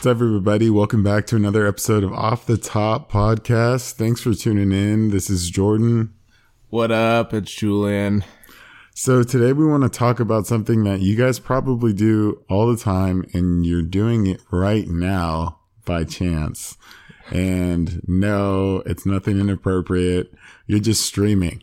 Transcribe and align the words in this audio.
What's 0.00 0.06
up, 0.06 0.22
everybody? 0.22 0.70
Welcome 0.70 1.02
back 1.02 1.26
to 1.26 1.36
another 1.36 1.66
episode 1.66 2.04
of 2.04 2.12
Off 2.14 2.46
the 2.46 2.56
Top 2.56 3.12
Podcast. 3.12 3.92
Thanks 3.92 4.22
for 4.22 4.32
tuning 4.32 4.72
in. 4.72 5.10
This 5.10 5.28
is 5.28 5.50
Jordan. 5.50 6.14
What 6.70 6.90
up? 6.90 7.34
It's 7.34 7.52
Julian. 7.52 8.24
So, 8.94 9.22
today 9.22 9.52
we 9.52 9.66
want 9.66 9.82
to 9.82 9.90
talk 9.90 10.18
about 10.18 10.46
something 10.46 10.84
that 10.84 11.00
you 11.00 11.16
guys 11.16 11.38
probably 11.38 11.92
do 11.92 12.42
all 12.48 12.66
the 12.66 12.82
time, 12.82 13.26
and 13.34 13.66
you're 13.66 13.82
doing 13.82 14.26
it 14.26 14.40
right 14.50 14.88
now 14.88 15.58
by 15.84 16.04
chance. 16.04 16.78
And 17.30 18.00
no, 18.08 18.82
it's 18.86 19.04
nothing 19.04 19.38
inappropriate. 19.38 20.32
You're 20.66 20.80
just 20.80 21.04
streaming. 21.04 21.62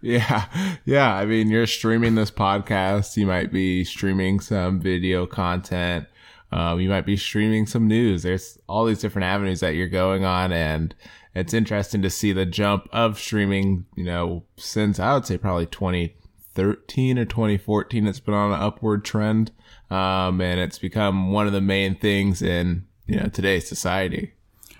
Yeah. 0.00 0.44
Yeah. 0.84 1.12
I 1.12 1.26
mean, 1.26 1.48
you're 1.48 1.66
streaming 1.66 2.14
this 2.14 2.30
podcast. 2.30 3.16
You 3.16 3.26
might 3.26 3.50
be 3.52 3.82
streaming 3.82 4.38
some 4.38 4.78
video 4.78 5.26
content. 5.26 6.06
Um, 6.52 6.80
you 6.80 6.88
might 6.88 7.06
be 7.06 7.16
streaming 7.16 7.66
some 7.66 7.88
news. 7.88 8.22
There's 8.22 8.58
all 8.68 8.84
these 8.84 9.00
different 9.00 9.24
avenues 9.24 9.60
that 9.60 9.74
you're 9.74 9.88
going 9.88 10.24
on. 10.24 10.52
And 10.52 10.94
it's 11.34 11.54
interesting 11.54 12.02
to 12.02 12.10
see 12.10 12.32
the 12.32 12.44
jump 12.44 12.88
of 12.92 13.18
streaming, 13.18 13.86
you 13.96 14.04
know, 14.04 14.44
since 14.56 15.00
I 15.00 15.14
would 15.14 15.24
say 15.24 15.38
probably 15.38 15.66
2013 15.66 17.18
or 17.18 17.24
2014, 17.24 18.06
it's 18.06 18.20
been 18.20 18.34
on 18.34 18.52
an 18.52 18.60
upward 18.60 19.04
trend. 19.04 19.50
Um, 19.90 20.40
and 20.40 20.60
it's 20.60 20.78
become 20.78 21.32
one 21.32 21.46
of 21.46 21.52
the 21.52 21.60
main 21.60 21.96
things 21.96 22.42
in, 22.42 22.86
you 23.06 23.16
know, 23.16 23.28
today's 23.28 23.66
society. 23.66 24.32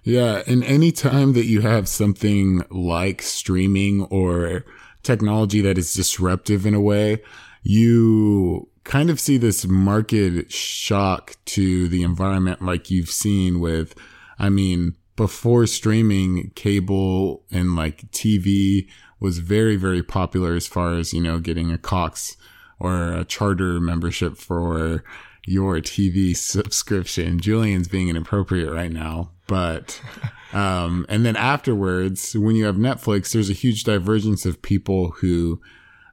Yeah. 0.04 0.42
And 0.46 0.64
any 0.64 0.92
time 0.92 1.32
that 1.32 1.46
you 1.46 1.62
have 1.62 1.88
something 1.88 2.64
like 2.70 3.22
streaming 3.22 4.04
or 4.04 4.64
technology 5.02 5.62
that 5.62 5.78
is 5.78 5.94
disruptive 5.94 6.66
in 6.66 6.74
a 6.74 6.80
way, 6.80 7.22
you 7.62 8.68
kind 8.84 9.10
of 9.10 9.20
see 9.20 9.36
this 9.36 9.66
market 9.66 10.50
shock 10.50 11.36
to 11.46 11.88
the 11.88 12.02
environment 12.02 12.62
like 12.62 12.90
you've 12.90 13.10
seen 13.10 13.60
with, 13.60 13.94
I 14.38 14.48
mean, 14.48 14.96
before 15.16 15.66
streaming, 15.66 16.50
cable 16.54 17.44
and 17.50 17.76
like 17.76 18.10
TV 18.10 18.88
was 19.20 19.38
very, 19.38 19.76
very 19.76 20.02
popular 20.02 20.54
as 20.54 20.66
far 20.66 20.94
as, 20.94 21.12
you 21.12 21.20
know, 21.20 21.38
getting 21.38 21.70
a 21.70 21.78
Cox 21.78 22.36
or 22.80 23.12
a 23.12 23.24
charter 23.24 23.78
membership 23.80 24.36
for 24.36 25.04
your 25.46 25.76
TV 25.76 26.36
subscription. 26.36 27.38
Julian's 27.38 27.88
being 27.88 28.08
inappropriate 28.08 28.72
right 28.72 28.90
now, 28.90 29.30
but, 29.46 30.00
um, 30.52 31.06
and 31.08 31.24
then 31.24 31.36
afterwards, 31.36 32.36
when 32.36 32.56
you 32.56 32.64
have 32.64 32.76
Netflix, 32.76 33.32
there's 33.32 33.50
a 33.50 33.54
huge 33.54 33.84
divergence 33.84 34.44
of 34.44 34.62
people 34.62 35.12
who, 35.20 35.60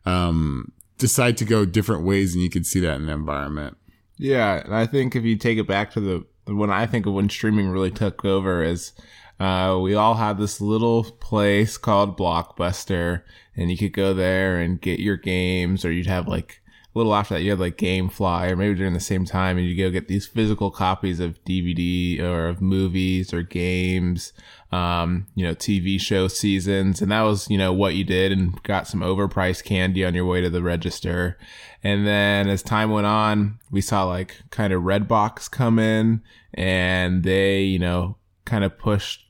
um, 0.06 0.72
decide 1.00 1.38
to 1.38 1.46
go 1.46 1.66
different 1.66 2.04
ways 2.04 2.36
and 2.36 2.44
you 2.44 2.50
can 2.50 2.64
see 2.64 2.80
that 2.82 2.98
in 2.98 3.08
the 3.08 3.12
environment. 3.12 3.78
Yeah, 4.18 4.62
and 4.64 4.76
I 4.76 4.86
think 4.86 5.16
if 5.16 5.24
you 5.24 5.38
take 5.38 5.58
it 5.58 5.68
back 5.68 5.92
to 5.92 6.00
the 6.00 6.26
when 6.46 6.70
I 6.70 6.86
think 6.86 7.06
of 7.06 7.14
when 7.14 7.30
streaming 7.30 7.70
really 7.70 7.92
took 7.92 8.26
over 8.26 8.64
is 8.64 8.92
uh, 9.40 9.80
we 9.82 9.96
all 9.96 10.16
had 10.16 10.38
this 10.38 10.60
little 10.60 11.04
place 11.04 11.78
called 11.78 12.18
Blockbuster, 12.18 13.24
and 13.56 13.72
you 13.72 13.78
could 13.78 13.94
go 13.94 14.14
there 14.14 14.60
and 14.60 14.82
get 14.82 15.00
your 15.00 15.16
games, 15.16 15.86
or 15.86 15.92
you'd 15.92 16.08
have 16.08 16.28
like 16.28 16.62
a 16.94 16.98
little 16.98 17.14
after 17.14 17.36
that 17.36 17.42
you 17.42 17.52
had 17.52 17.60
like 17.60 17.78
GameFly, 17.78 18.50
or 18.50 18.56
maybe 18.56 18.76
during 18.76 18.94
the 18.94 19.00
same 19.00 19.24
time, 19.24 19.58
and 19.58 19.68
you 19.68 19.78
go 19.78 19.92
get 19.92 20.08
these 20.08 20.26
physical 20.26 20.72
copies 20.72 21.20
of 21.20 21.44
DVD 21.44 22.20
or 22.20 22.48
of 22.48 22.62
movies 22.62 23.32
or 23.32 23.44
games, 23.44 24.34
um, 24.72 25.28
you 25.36 25.46
know, 25.46 25.54
TV 25.54 26.02
show 26.02 26.28
seasons, 26.28 27.02
and 27.02 27.12
that 27.12 27.22
was 27.22 27.48
you 27.50 27.58
know 27.58 27.72
what 27.72 27.94
you 27.94 28.04
did, 28.04 28.32
and 28.32 28.62
got 28.64 28.88
some 28.88 29.02
overpriced 29.02 29.66
candy 29.66 30.04
on 30.04 30.16
your 30.16 30.26
way 30.26 30.42
to 30.42 30.50
the 30.50 30.64
register. 30.64 31.38
And 31.84 32.08
then 32.08 32.50
as 32.50 32.64
time 32.64 32.90
went 32.90 33.08
on, 33.08 33.60
we 33.70 33.82
saw 33.82 34.06
like 34.06 34.38
kind 34.50 34.74
of 34.74 34.82
Redbox 34.82 35.50
come 35.52 35.78
in, 35.78 36.24
and 36.56 37.24
they 37.24 37.62
you 37.62 37.80
know 37.80 38.18
kind 38.46 38.64
of 38.64 38.80
pushed 38.80 39.29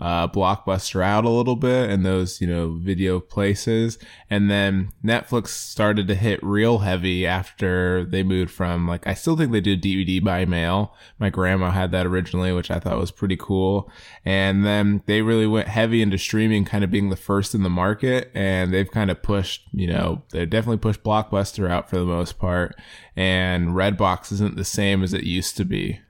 uh, 0.00 0.26
Blockbuster 0.28 1.04
out 1.04 1.26
a 1.26 1.30
little 1.30 1.56
bit 1.56 1.90
and 1.90 2.04
those, 2.04 2.40
you 2.40 2.46
know, 2.46 2.78
video 2.80 3.20
places. 3.20 3.98
And 4.30 4.50
then 4.50 4.92
Netflix 5.04 5.48
started 5.48 6.08
to 6.08 6.14
hit 6.14 6.42
real 6.42 6.78
heavy 6.78 7.26
after 7.26 8.04
they 8.06 8.22
moved 8.22 8.50
from 8.50 8.88
like, 8.88 9.06
I 9.06 9.12
still 9.12 9.36
think 9.36 9.52
they 9.52 9.60
do 9.60 9.76
DVD 9.76 10.24
by 10.24 10.46
mail. 10.46 10.94
My 11.18 11.28
grandma 11.28 11.70
had 11.70 11.92
that 11.92 12.06
originally, 12.06 12.50
which 12.50 12.70
I 12.70 12.78
thought 12.78 12.98
was 12.98 13.10
pretty 13.10 13.36
cool. 13.36 13.90
And 14.24 14.64
then 14.64 15.02
they 15.04 15.20
really 15.20 15.46
went 15.46 15.68
heavy 15.68 16.00
into 16.00 16.16
streaming, 16.16 16.64
kind 16.64 16.82
of 16.82 16.90
being 16.90 17.10
the 17.10 17.16
first 17.16 17.54
in 17.54 17.62
the 17.62 17.68
market. 17.68 18.30
And 18.34 18.72
they've 18.72 18.90
kind 18.90 19.10
of 19.10 19.22
pushed, 19.22 19.68
you 19.72 19.86
know, 19.86 20.22
they 20.30 20.46
definitely 20.46 20.78
pushed 20.78 21.04
Blockbuster 21.04 21.70
out 21.70 21.90
for 21.90 21.98
the 21.98 22.06
most 22.06 22.38
part. 22.38 22.74
And 23.14 23.68
Redbox 23.68 24.32
isn't 24.32 24.56
the 24.56 24.64
same 24.64 25.02
as 25.02 25.12
it 25.12 25.24
used 25.24 25.58
to 25.58 25.66
be. 25.66 26.00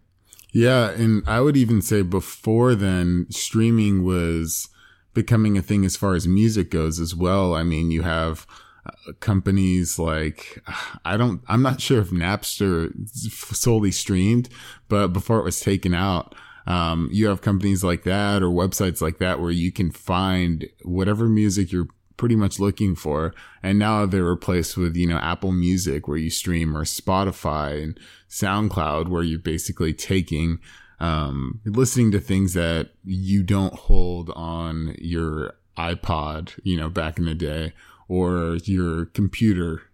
Yeah, 0.53 0.91
and 0.91 1.22
I 1.27 1.41
would 1.41 1.56
even 1.56 1.81
say 1.81 2.03
before 2.03 2.75
then, 2.75 3.27
streaming 3.31 4.03
was 4.05 4.69
becoming 5.15 5.56
a 5.56 5.62
thing 5.62 5.84
as 5.84 5.97
far 5.97 6.15
as 6.15 6.27
music 6.27 6.71
goes 6.71 6.99
as 6.99 7.15
well. 7.15 7.55
I 7.55 7.62
mean, 7.62 7.91
you 7.91 8.03
have 8.03 8.47
uh, 8.87 9.12
companies 9.21 9.99
like 9.99 10.62
I 11.05 11.16
don't 11.16 11.43
I'm 11.49 11.62
not 11.62 11.81
sure 11.81 12.00
if 12.00 12.10
Napster 12.10 12.93
solely 13.55 13.93
streamed, 13.93 14.49
but 14.89 15.09
before 15.09 15.39
it 15.39 15.44
was 15.44 15.60
taken 15.60 15.94
out, 15.94 16.34
um, 16.66 17.09
you 17.12 17.27
have 17.28 17.43
companies 17.43 17.84
like 17.84 18.05
that 18.05 18.43
or 18.43 18.49
websites 18.49 19.00
like 19.00 19.19
that 19.19 19.41
where 19.41 19.50
you 19.50 19.71
can 19.71 19.91
find 19.91 20.69
whatever 20.83 21.28
music 21.28 21.72
you're 21.72 21.89
pretty 22.21 22.37
much 22.37 22.61
looking 22.61 22.95
for. 22.95 23.35
And 23.63 23.79
now 23.79 24.05
they're 24.05 24.23
replaced 24.23 24.77
with, 24.77 24.95
you 24.95 25.07
know, 25.07 25.17
Apple 25.17 25.53
Music 25.53 26.07
where 26.07 26.19
you 26.19 26.29
stream 26.29 26.77
or 26.77 26.85
Spotify 26.85 27.83
and 27.83 27.99
SoundCloud 28.29 29.09
where 29.09 29.23
you're 29.23 29.39
basically 29.39 29.95
taking, 29.95 30.59
um, 31.01 31.61
listening 31.65 32.11
to 32.11 32.21
things 32.21 32.53
that 32.53 32.91
you 33.05 33.43
don't 33.43 33.73
hold 33.73 34.31
on 34.37 34.95
your 34.99 35.55
iPod, 35.79 36.61
you 36.63 36.77
know, 36.77 36.91
back 36.91 37.19
in 37.19 37.25
the 37.25 37.35
day 37.35 37.73
or 38.07 38.59
your 38.65 39.07
computer. 39.07 39.85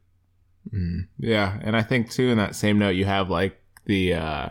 Mm, 0.75 1.07
yeah. 1.19 1.61
And 1.63 1.77
I 1.77 1.83
think 1.83 2.11
too, 2.11 2.29
in 2.29 2.39
that 2.39 2.57
same 2.57 2.77
note, 2.77 2.97
you 2.97 3.05
have 3.05 3.31
like 3.31 3.63
the, 3.85 4.15
uh, 4.15 4.49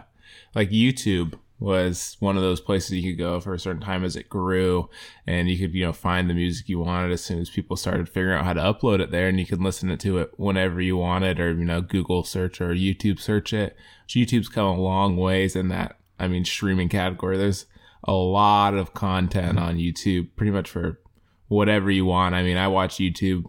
like 0.56 0.69
YouTube 0.69 1.38
was 1.65 2.15
one 2.19 2.37
of 2.37 2.43
those 2.43 2.61
places 2.61 2.91
you 2.91 3.11
could 3.11 3.17
go 3.17 3.39
for 3.39 3.55
a 3.55 3.59
certain 3.59 3.81
time 3.81 4.03
as 4.03 4.15
it 4.15 4.29
grew 4.29 4.87
and 5.25 5.49
you 5.49 5.57
could 5.57 5.73
you 5.73 5.83
know 5.83 5.91
find 5.91 6.29
the 6.29 6.33
music 6.35 6.69
you 6.69 6.77
wanted 6.77 7.11
as 7.11 7.23
soon 7.23 7.39
as 7.39 7.49
people 7.49 7.75
started 7.75 8.07
figuring 8.07 8.37
out 8.37 8.45
how 8.45 8.53
to 8.53 8.61
upload 8.61 8.99
it 8.99 9.09
there 9.09 9.27
and 9.27 9.39
you 9.39 9.47
could 9.47 9.59
listen 9.59 9.97
to 9.97 10.17
it 10.19 10.31
whenever 10.37 10.79
you 10.79 10.95
wanted 10.95 11.39
or 11.39 11.51
you 11.55 11.65
know 11.65 11.81
google 11.81 12.23
search 12.23 12.61
or 12.61 12.75
youtube 12.75 13.19
search 13.19 13.51
it. 13.51 13.75
Youtube's 14.07 14.47
come 14.47 14.67
a 14.67 14.79
long 14.79 15.17
ways 15.17 15.55
in 15.55 15.69
that 15.69 15.97
i 16.19 16.27
mean 16.27 16.45
streaming 16.45 16.87
category. 16.87 17.35
There's 17.35 17.65
a 18.03 18.13
lot 18.13 18.75
of 18.75 18.93
content 18.93 19.57
on 19.57 19.77
youtube 19.77 20.29
pretty 20.35 20.51
much 20.51 20.69
for 20.69 20.99
whatever 21.47 21.89
you 21.89 22.05
want. 22.05 22.35
I 22.35 22.43
mean 22.43 22.57
i 22.57 22.67
watch 22.67 22.97
youtube 22.97 23.45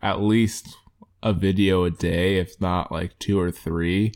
at 0.00 0.22
least 0.22 0.74
a 1.22 1.34
video 1.34 1.84
a 1.84 1.90
day 1.90 2.38
if 2.38 2.58
not 2.62 2.90
like 2.90 3.18
two 3.18 3.38
or 3.38 3.50
three 3.50 4.12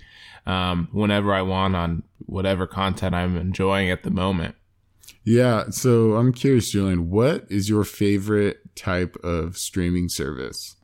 um, 0.47 0.89
whenever 0.93 1.33
I 1.33 1.43
want 1.43 1.77
on 1.77 2.03
whatever 2.19 2.67
content 2.67 3.15
I'm 3.15 3.37
enjoying 3.37 3.91
at 3.91 4.03
the 4.03 4.11
moment. 4.11 4.55
Yeah. 5.25 5.71
So 5.71 6.15
I'm 6.15 6.33
curious, 6.33 6.71
Julian, 6.71 7.11
what 7.11 7.47
is 7.51 7.69
your 7.69 7.84
favorite 7.84 8.77
type 8.77 9.17
of 9.25 9.59
streaming 9.59 10.09
service? 10.09 10.77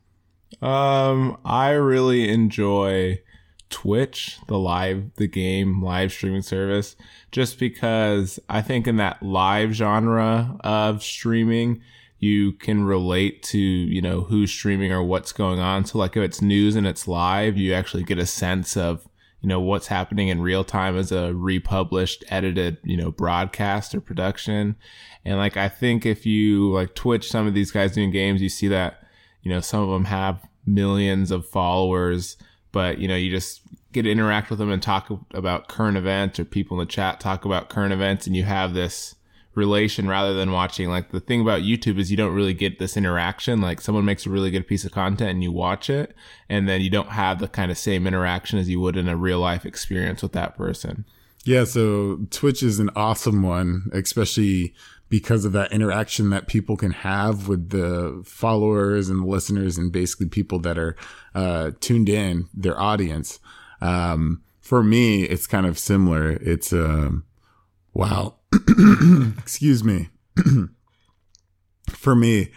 Um, 0.61 1.37
I 1.45 1.71
really 1.71 2.29
enjoy 2.29 3.21
Twitch, 3.69 4.37
the 4.47 4.59
live, 4.59 5.11
the 5.15 5.27
game 5.27 5.81
live 5.81 6.11
streaming 6.11 6.41
service, 6.41 6.95
just 7.31 7.57
because 7.57 8.39
I 8.49 8.61
think 8.61 8.87
in 8.87 8.97
that 8.97 9.23
live 9.23 9.71
genre 9.71 10.57
of 10.59 11.01
streaming, 11.01 11.81
you 12.19 12.53
can 12.53 12.83
relate 12.83 13.43
to, 13.43 13.57
you 13.57 14.01
know, 14.01 14.21
who's 14.21 14.51
streaming 14.51 14.91
or 14.91 15.03
what's 15.03 15.31
going 15.31 15.59
on. 15.59 15.85
So 15.85 15.97
like 15.97 16.15
if 16.15 16.23
it's 16.23 16.41
news 16.41 16.75
and 16.75 16.85
it's 16.85 17.07
live, 17.07 17.57
you 17.57 17.73
actually 17.73 18.03
get 18.03 18.19
a 18.19 18.25
sense 18.25 18.77
of 18.77 19.07
you 19.43 19.49
know, 19.49 19.59
what's 19.59 19.87
happening 19.87 20.29
in 20.29 20.41
real 20.41 20.63
time 20.63 20.97
as 20.97 21.11
a 21.11 21.33
republished, 21.33 22.23
edited, 22.29 22.77
you 22.81 22.95
know, 22.95 23.11
broadcast 23.11 23.93
or 23.93 23.99
production. 23.99 24.77
And 25.25 25.37
like, 25.37 25.57
I 25.57 25.67
think 25.67 26.05
if 26.05 26.25
you 26.25 26.71
like 26.71 26.95
Twitch, 26.95 27.29
some 27.29 27.45
of 27.45 27.53
these 27.53 27.69
guys 27.69 27.91
doing 27.91 28.09
games, 28.09 28.41
you 28.41 28.47
see 28.47 28.69
that, 28.69 29.03
you 29.41 29.51
know, 29.51 29.59
some 29.59 29.81
of 29.83 29.89
them 29.89 30.05
have 30.05 30.47
millions 30.65 31.29
of 31.29 31.45
followers, 31.45 32.37
but, 32.71 32.99
you 32.99 33.07
know, 33.09 33.17
you 33.17 33.29
just 33.29 33.59
get 33.91 34.03
to 34.03 34.11
interact 34.11 34.49
with 34.49 34.59
them 34.59 34.71
and 34.71 34.81
talk 34.81 35.09
about 35.33 35.67
current 35.67 35.97
events 35.97 36.39
or 36.39 36.45
people 36.45 36.79
in 36.79 36.87
the 36.87 36.91
chat 36.91 37.19
talk 37.19 37.43
about 37.43 37.67
current 37.67 37.91
events 37.91 38.25
and 38.25 38.37
you 38.37 38.43
have 38.43 38.73
this, 38.73 39.15
relation 39.55 40.07
rather 40.07 40.33
than 40.33 40.51
watching. 40.51 40.89
Like 40.89 41.11
the 41.11 41.19
thing 41.19 41.41
about 41.41 41.61
YouTube 41.61 41.99
is 41.99 42.09
you 42.09 42.17
don't 42.17 42.33
really 42.33 42.53
get 42.53 42.79
this 42.79 42.97
interaction. 42.97 43.61
Like 43.61 43.81
someone 43.81 44.05
makes 44.05 44.25
a 44.25 44.29
really 44.29 44.51
good 44.51 44.67
piece 44.67 44.85
of 44.85 44.91
content 44.91 45.31
and 45.31 45.43
you 45.43 45.51
watch 45.51 45.89
it 45.89 46.15
and 46.49 46.67
then 46.67 46.81
you 46.81 46.89
don't 46.89 47.09
have 47.09 47.39
the 47.39 47.47
kind 47.47 47.71
of 47.71 47.77
same 47.77 48.07
interaction 48.07 48.59
as 48.59 48.69
you 48.69 48.79
would 48.79 48.97
in 48.97 49.07
a 49.07 49.17
real 49.17 49.39
life 49.39 49.65
experience 49.65 50.21
with 50.21 50.31
that 50.33 50.57
person. 50.57 51.05
Yeah. 51.45 51.65
So 51.65 52.21
Twitch 52.29 52.63
is 52.63 52.79
an 52.79 52.89
awesome 52.95 53.43
one, 53.43 53.89
especially 53.91 54.73
because 55.09 55.45
of 55.45 55.51
that 55.51 55.71
interaction 55.71 56.31
that 56.31 56.47
people 56.47 56.75
can 56.75 56.91
have 56.91 57.47
with 57.47 57.69
the 57.69 58.23
followers 58.25 59.09
and 59.09 59.21
the 59.21 59.27
listeners 59.27 59.77
and 59.77 59.91
basically 59.91 60.27
people 60.27 60.57
that 60.59 60.77
are 60.77 60.95
uh, 61.35 61.71
tuned 61.79 62.09
in, 62.09 62.47
their 62.53 62.79
audience. 62.79 63.39
Um, 63.81 64.41
for 64.61 64.81
me, 64.81 65.23
it's 65.23 65.45
kind 65.45 65.67
of 65.67 65.77
similar. 65.77 66.31
It's, 66.31 66.73
um, 66.73 67.25
Wow. 67.93 68.35
Excuse 69.37 69.83
me. 69.83 70.09
For 71.89 72.15
me, 72.15 72.51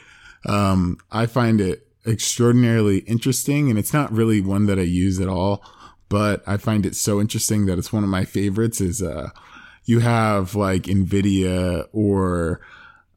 um, 0.47 0.99
I 1.11 1.27
find 1.27 1.61
it 1.61 1.89
extraordinarily 2.07 2.99
interesting, 3.01 3.69
and 3.69 3.79
it's 3.79 3.93
not 3.93 4.13
really 4.13 4.41
one 4.41 4.67
that 4.67 4.79
I 4.79 4.83
use 4.83 5.21
at 5.21 5.29
all, 5.29 5.65
but 6.09 6.43
I 6.47 6.57
find 6.57 6.87
it 6.87 6.95
so 6.95 7.21
interesting 7.21 7.67
that 7.67 7.79
it's 7.79 7.93
one 7.93 8.05
of 8.05 8.11
my 8.11 8.25
favorites. 8.25 8.81
Is 8.81 9.03
uh, 9.03 9.31
you 9.85 10.01
have 10.01 10.55
like 10.55 10.85
Nvidia 10.85 11.89
or 11.93 12.61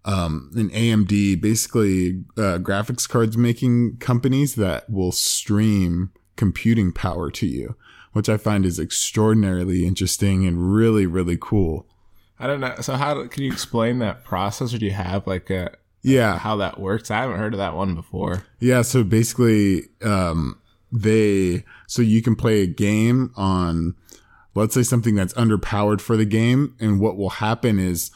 um, 0.06 0.51
an 0.56 0.69
AMD, 0.69 1.39
basically 1.39 2.24
uh, 2.38 2.57
graphics 2.60 3.07
cards 3.07 3.38
making 3.38 3.98
companies 3.98 4.56
that 4.56 4.89
will 4.89 5.12
stream 5.12 6.12
computing 6.36 6.92
power 6.92 7.30
to 7.30 7.45
you, 7.45 7.75
which 8.13 8.30
I 8.30 8.38
find 8.38 8.66
is 8.66 8.80
extraordinarily 8.80 9.86
interesting 9.86 10.48
and 10.48 10.74
really, 10.74 11.06
really 11.06 11.38
cool. 11.39 11.86
I 12.39 12.47
don't 12.47 12.59
know. 12.62 12.75
So 12.81 12.95
how 12.95 13.27
can 13.27 13.44
you 13.44 13.51
explain 13.51 14.00
that 14.00 14.24
process? 14.24 14.74
Or 14.74 14.77
do 14.77 14.86
you 14.86 14.94
have 14.94 15.27
like 15.27 15.50
a 15.50 15.75
Yeah. 16.01 16.38
how 16.38 16.56
that 16.57 16.80
works? 16.80 17.12
I 17.12 17.18
haven't 17.21 17.38
heard 17.39 17.53
of 17.53 17.57
that 17.57 17.75
one 17.75 17.95
before. 17.95 18.44
Yeah, 18.59 18.81
so 18.83 19.03
basically, 19.03 19.89
um, 20.01 20.57
they 20.91 21.65
so 21.88 22.01
you 22.01 22.21
can 22.21 22.36
play 22.36 22.62
a 22.62 22.68
game 22.68 23.31
on, 23.36 23.95
let's 24.56 24.74
say 24.74 24.83
something 24.83 25.15
that's 25.15 25.33
underpowered 25.33 26.01
for 26.01 26.15
the 26.18 26.25
game, 26.25 26.75
and 26.80 27.00
what 27.00 27.18
will 27.18 27.30
happen 27.30 27.77
is 27.80 28.09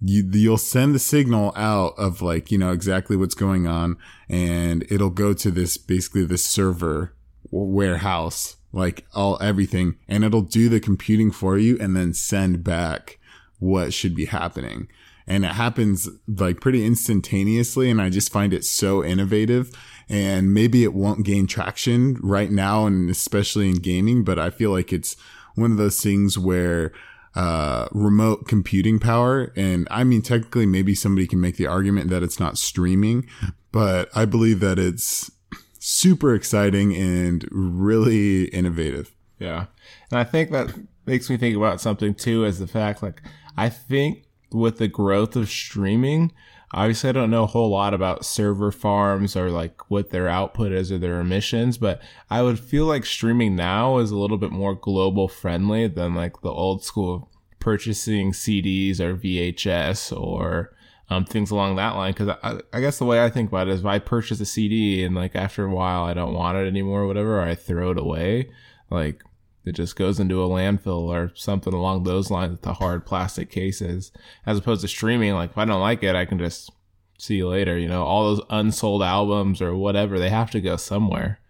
you 0.00 0.28
you'll 0.32 0.58
send 0.58 0.94
the 0.94 0.98
signal 0.98 1.52
out 1.56 1.94
of 1.96 2.20
like 2.22 2.50
you 2.52 2.58
know 2.58 2.72
exactly 2.72 3.16
what's 3.16 3.34
going 3.34 3.66
on, 3.66 3.96
and 4.28 4.84
it'll 4.90 5.10
go 5.10 5.32
to 5.34 5.50
this 5.50 5.76
basically 5.78 6.24
this 6.24 6.44
server 6.44 7.14
warehouse, 7.50 8.56
like 8.72 9.06
all 9.14 9.38
everything, 9.40 9.96
and 10.08 10.24
it'll 10.24 10.42
do 10.42 10.68
the 10.68 10.80
computing 10.80 11.30
for 11.30 11.56
you, 11.58 11.76
and 11.80 11.96
then 11.96 12.12
send 12.12 12.62
back 12.64 13.17
what 13.58 13.92
should 13.92 14.14
be 14.14 14.26
happening. 14.26 14.88
And 15.26 15.44
it 15.44 15.52
happens 15.52 16.08
like 16.26 16.60
pretty 16.60 16.86
instantaneously 16.86 17.90
and 17.90 18.00
i 18.00 18.08
just 18.08 18.32
find 18.32 18.52
it 18.54 18.64
so 18.64 19.04
innovative. 19.04 19.70
And 20.08 20.54
maybe 20.54 20.84
it 20.84 20.94
won't 20.94 21.26
gain 21.26 21.46
traction 21.46 22.18
right 22.22 22.50
now 22.50 22.86
and 22.86 23.10
especially 23.10 23.68
in 23.68 23.76
gaming 23.76 24.24
but 24.24 24.38
i 24.38 24.48
feel 24.50 24.70
like 24.70 24.92
it's 24.92 25.16
one 25.54 25.70
of 25.70 25.76
those 25.76 26.02
things 26.02 26.38
where 26.38 26.92
uh, 27.34 27.86
remote 27.92 28.48
computing 28.48 28.98
power 28.98 29.52
and 29.54 29.86
i 29.90 30.02
mean 30.02 30.22
technically 30.22 30.64
maybe 30.66 30.94
somebody 30.94 31.26
can 31.26 31.40
make 31.40 31.56
the 31.56 31.66
argument 31.66 32.08
that 32.08 32.22
it's 32.22 32.40
not 32.40 32.56
streaming 32.56 33.28
but 33.70 34.08
i 34.14 34.24
believe 34.24 34.60
that 34.60 34.78
it's 34.78 35.30
super 35.78 36.34
exciting 36.34 36.94
and 36.94 37.46
really 37.50 38.44
innovative. 38.46 39.14
Yeah. 39.38 39.66
And 40.10 40.18
I 40.18 40.24
think 40.24 40.50
that 40.50 40.74
makes 41.06 41.30
me 41.30 41.36
think 41.36 41.56
about 41.56 41.80
something 41.80 42.14
too 42.14 42.44
is 42.44 42.58
the 42.58 42.66
fact 42.66 43.02
like 43.02 43.22
I 43.58 43.68
think 43.68 44.22
with 44.52 44.78
the 44.78 44.86
growth 44.86 45.34
of 45.34 45.50
streaming, 45.50 46.32
obviously 46.72 47.10
I 47.10 47.12
don't 47.12 47.30
know 47.30 47.42
a 47.42 47.48
whole 47.48 47.70
lot 47.70 47.92
about 47.92 48.24
server 48.24 48.70
farms 48.70 49.34
or 49.34 49.50
like 49.50 49.90
what 49.90 50.10
their 50.10 50.28
output 50.28 50.70
is 50.70 50.92
or 50.92 50.98
their 50.98 51.20
emissions, 51.20 51.76
but 51.76 52.00
I 52.30 52.42
would 52.42 52.60
feel 52.60 52.86
like 52.86 53.04
streaming 53.04 53.56
now 53.56 53.98
is 53.98 54.12
a 54.12 54.16
little 54.16 54.38
bit 54.38 54.52
more 54.52 54.76
global 54.76 55.26
friendly 55.26 55.88
than 55.88 56.14
like 56.14 56.40
the 56.40 56.52
old 56.52 56.84
school 56.84 57.32
purchasing 57.58 58.30
CDs 58.30 59.00
or 59.00 59.16
VHS 59.16 60.16
or 60.16 60.72
um, 61.10 61.24
things 61.24 61.50
along 61.50 61.74
that 61.76 61.96
line. 61.96 62.14
Cause 62.14 62.28
I, 62.28 62.60
I 62.72 62.80
guess 62.80 62.98
the 62.98 63.06
way 63.06 63.24
I 63.24 63.28
think 63.28 63.50
about 63.50 63.66
it 63.66 63.72
is 63.72 63.80
if 63.80 63.86
I 63.86 63.98
purchase 63.98 64.38
a 64.38 64.46
CD 64.46 65.02
and 65.02 65.16
like 65.16 65.34
after 65.34 65.64
a 65.64 65.74
while 65.74 66.04
I 66.04 66.14
don't 66.14 66.32
want 66.32 66.58
it 66.58 66.68
anymore 66.68 67.02
or 67.02 67.06
whatever, 67.08 67.40
or 67.40 67.42
I 67.42 67.56
throw 67.56 67.90
it 67.90 67.98
away, 67.98 68.50
like 68.88 69.24
it 69.68 69.76
just 69.76 69.96
goes 69.96 70.18
into 70.18 70.42
a 70.42 70.48
landfill 70.48 71.02
or 71.08 71.30
something 71.34 71.72
along 71.72 72.04
those 72.04 72.30
lines 72.30 72.52
with 72.52 72.62
the 72.62 72.74
hard 72.74 73.06
plastic 73.06 73.50
cases, 73.50 74.10
as 74.46 74.58
opposed 74.58 74.80
to 74.82 74.88
streaming. 74.88 75.34
Like 75.34 75.50
if 75.50 75.58
I 75.58 75.64
don't 75.64 75.80
like 75.80 76.02
it, 76.02 76.16
I 76.16 76.24
can 76.24 76.38
just 76.38 76.70
see 77.18 77.36
you 77.36 77.48
later. 77.48 77.78
You 77.78 77.88
know, 77.88 78.04
all 78.04 78.24
those 78.24 78.44
unsold 78.50 79.02
albums 79.02 79.60
or 79.60 79.74
whatever, 79.76 80.18
they 80.18 80.30
have 80.30 80.50
to 80.52 80.60
go 80.60 80.76
somewhere. 80.76 81.40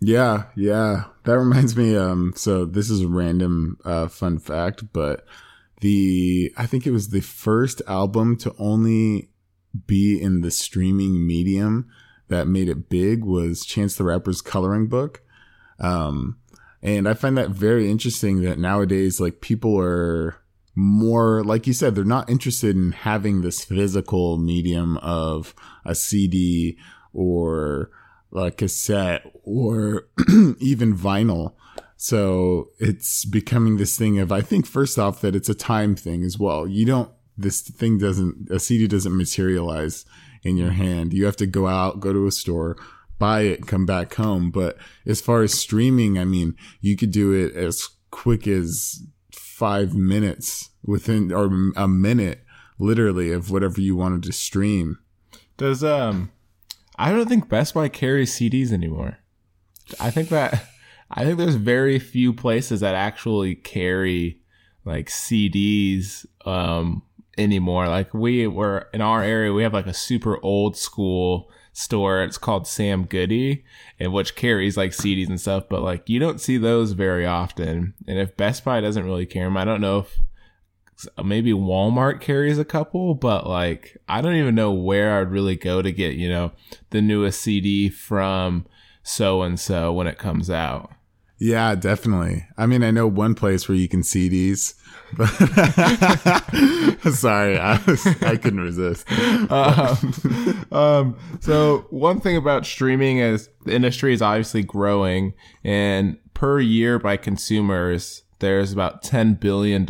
Yeah, 0.00 0.44
yeah. 0.54 1.04
That 1.24 1.38
reminds 1.38 1.76
me, 1.76 1.96
um, 1.96 2.32
so 2.36 2.64
this 2.64 2.90
is 2.90 3.02
a 3.02 3.08
random 3.08 3.78
uh 3.84 4.08
fun 4.08 4.38
fact, 4.38 4.92
but 4.92 5.24
the 5.80 6.52
I 6.56 6.66
think 6.66 6.86
it 6.86 6.92
was 6.92 7.10
the 7.10 7.20
first 7.20 7.82
album 7.86 8.36
to 8.38 8.54
only 8.58 9.30
be 9.86 10.20
in 10.20 10.40
the 10.40 10.50
streaming 10.50 11.26
medium 11.26 11.88
that 12.28 12.48
made 12.48 12.68
it 12.68 12.88
big 12.88 13.24
was 13.24 13.64
Chance 13.64 13.96
the 13.96 14.04
Rapper's 14.04 14.40
coloring 14.40 14.88
book. 14.88 15.22
Um 15.78 16.38
and 16.82 17.08
I 17.08 17.14
find 17.14 17.36
that 17.36 17.50
very 17.50 17.90
interesting 17.90 18.42
that 18.42 18.58
nowadays 18.58 19.20
like 19.20 19.40
people 19.40 19.78
are 19.80 20.36
more 20.74 21.42
like 21.42 21.66
you 21.66 21.72
said 21.72 21.94
they're 21.94 22.04
not 22.04 22.30
interested 22.30 22.76
in 22.76 22.92
having 22.92 23.40
this 23.40 23.64
physical 23.64 24.38
medium 24.38 24.96
of 24.98 25.54
a 25.84 25.94
CD 25.94 26.78
or 27.12 27.90
a 28.34 28.50
cassette 28.50 29.22
or 29.42 30.08
even 30.60 30.96
vinyl. 30.96 31.54
So 31.96 32.70
it's 32.78 33.24
becoming 33.24 33.76
this 33.76 33.98
thing 33.98 34.18
of, 34.20 34.30
I 34.30 34.40
think, 34.40 34.66
first 34.66 34.98
off, 34.98 35.20
that 35.22 35.34
it's 35.34 35.48
a 35.48 35.54
time 35.54 35.96
thing 35.96 36.22
as 36.22 36.38
well. 36.38 36.66
You 36.66 36.86
don't, 36.86 37.10
this 37.36 37.60
thing 37.60 37.98
doesn't, 37.98 38.48
a 38.50 38.60
CD 38.60 38.86
doesn't 38.86 39.16
materialize 39.16 40.04
in 40.44 40.56
your 40.56 40.70
hand. 40.70 41.12
You 41.12 41.24
have 41.24 41.36
to 41.36 41.46
go 41.46 41.66
out, 41.66 42.00
go 42.00 42.12
to 42.12 42.26
a 42.26 42.32
store, 42.32 42.76
buy 43.18 43.42
it, 43.42 43.66
come 43.66 43.86
back 43.86 44.14
home. 44.14 44.50
But 44.50 44.76
as 45.06 45.20
far 45.20 45.42
as 45.42 45.58
streaming, 45.58 46.18
I 46.18 46.24
mean, 46.24 46.56
you 46.80 46.96
could 46.96 47.10
do 47.10 47.32
it 47.32 47.54
as 47.54 47.88
quick 48.10 48.46
as 48.46 49.02
five 49.32 49.94
minutes 49.94 50.70
within, 50.84 51.32
or 51.32 51.50
a 51.76 51.88
minute, 51.88 52.44
literally, 52.78 53.32
of 53.32 53.50
whatever 53.50 53.80
you 53.80 53.96
wanted 53.96 54.22
to 54.24 54.32
stream. 54.32 54.98
Does 55.56 55.82
um, 55.82 56.30
I 56.96 57.12
don't 57.12 57.28
think 57.28 57.48
Best 57.48 57.74
Buy 57.74 57.88
carries 57.88 58.34
CDs 58.34 58.72
anymore. 58.72 59.18
I 60.00 60.10
think 60.10 60.28
that 60.28 60.68
I 61.10 61.24
think 61.24 61.38
there's 61.38 61.54
very 61.54 61.98
few 61.98 62.32
places 62.32 62.80
that 62.80 62.94
actually 62.94 63.54
carry 63.54 64.40
like 64.84 65.08
CDs 65.08 66.26
um 66.46 67.02
anymore. 67.36 67.88
Like 67.88 68.12
we 68.12 68.46
were 68.46 68.88
in 68.92 69.00
our 69.00 69.22
area, 69.22 69.52
we 69.52 69.62
have 69.62 69.72
like 69.72 69.86
a 69.86 69.94
super 69.94 70.42
old 70.44 70.76
school 70.76 71.50
store. 71.78 72.22
It's 72.22 72.38
called 72.38 72.66
Sam 72.66 73.04
Goody, 73.04 73.64
and 74.00 74.12
which 74.12 74.34
carries 74.34 74.76
like 74.76 74.90
CDs 74.90 75.28
and 75.28 75.40
stuff. 75.40 75.64
But 75.68 75.82
like 75.82 76.08
you 76.08 76.18
don't 76.18 76.40
see 76.40 76.58
those 76.58 76.92
very 76.92 77.24
often. 77.24 77.94
And 78.06 78.18
if 78.18 78.36
Best 78.36 78.64
Buy 78.64 78.80
doesn't 78.80 79.04
really 79.04 79.26
carry 79.26 79.46
them, 79.46 79.56
I 79.56 79.64
don't 79.64 79.80
know 79.80 80.00
if 80.00 80.18
maybe 81.24 81.52
Walmart 81.52 82.20
carries 82.20 82.58
a 82.58 82.64
couple, 82.64 83.14
but 83.14 83.46
like 83.46 83.96
I 84.08 84.20
don't 84.20 84.34
even 84.34 84.54
know 84.54 84.72
where 84.72 85.18
I'd 85.18 85.30
really 85.30 85.56
go 85.56 85.80
to 85.80 85.92
get 85.92 86.14
you 86.14 86.28
know 86.28 86.52
the 86.90 87.00
newest 87.00 87.40
CD 87.40 87.88
from 87.88 88.66
so 89.02 89.42
and 89.42 89.58
so 89.58 89.92
when 89.92 90.06
it 90.06 90.18
comes 90.18 90.50
out. 90.50 90.90
Yeah, 91.40 91.76
definitely. 91.76 92.46
I 92.56 92.66
mean, 92.66 92.82
I 92.82 92.90
know 92.90 93.06
one 93.06 93.36
place 93.36 93.68
where 93.68 93.78
you 93.78 93.88
can 93.88 94.02
see 94.02 94.28
these, 94.28 94.74
sorry, 97.12 97.58
I 97.58 97.80
was, 97.86 98.06
I 98.22 98.36
couldn't 98.36 98.60
resist. 98.60 99.10
um, 99.50 100.14
um, 100.70 101.16
so 101.40 101.86
one 101.90 102.20
thing 102.20 102.36
about 102.36 102.66
streaming 102.66 103.18
is 103.18 103.48
the 103.64 103.74
industry 103.74 104.12
is 104.12 104.22
obviously 104.22 104.62
growing, 104.62 105.34
and 105.64 106.18
per 106.34 106.60
year 106.60 106.98
by 106.98 107.16
consumers, 107.16 108.22
there's 108.38 108.72
about 108.72 109.02
$10 109.02 109.40
billion 109.40 109.86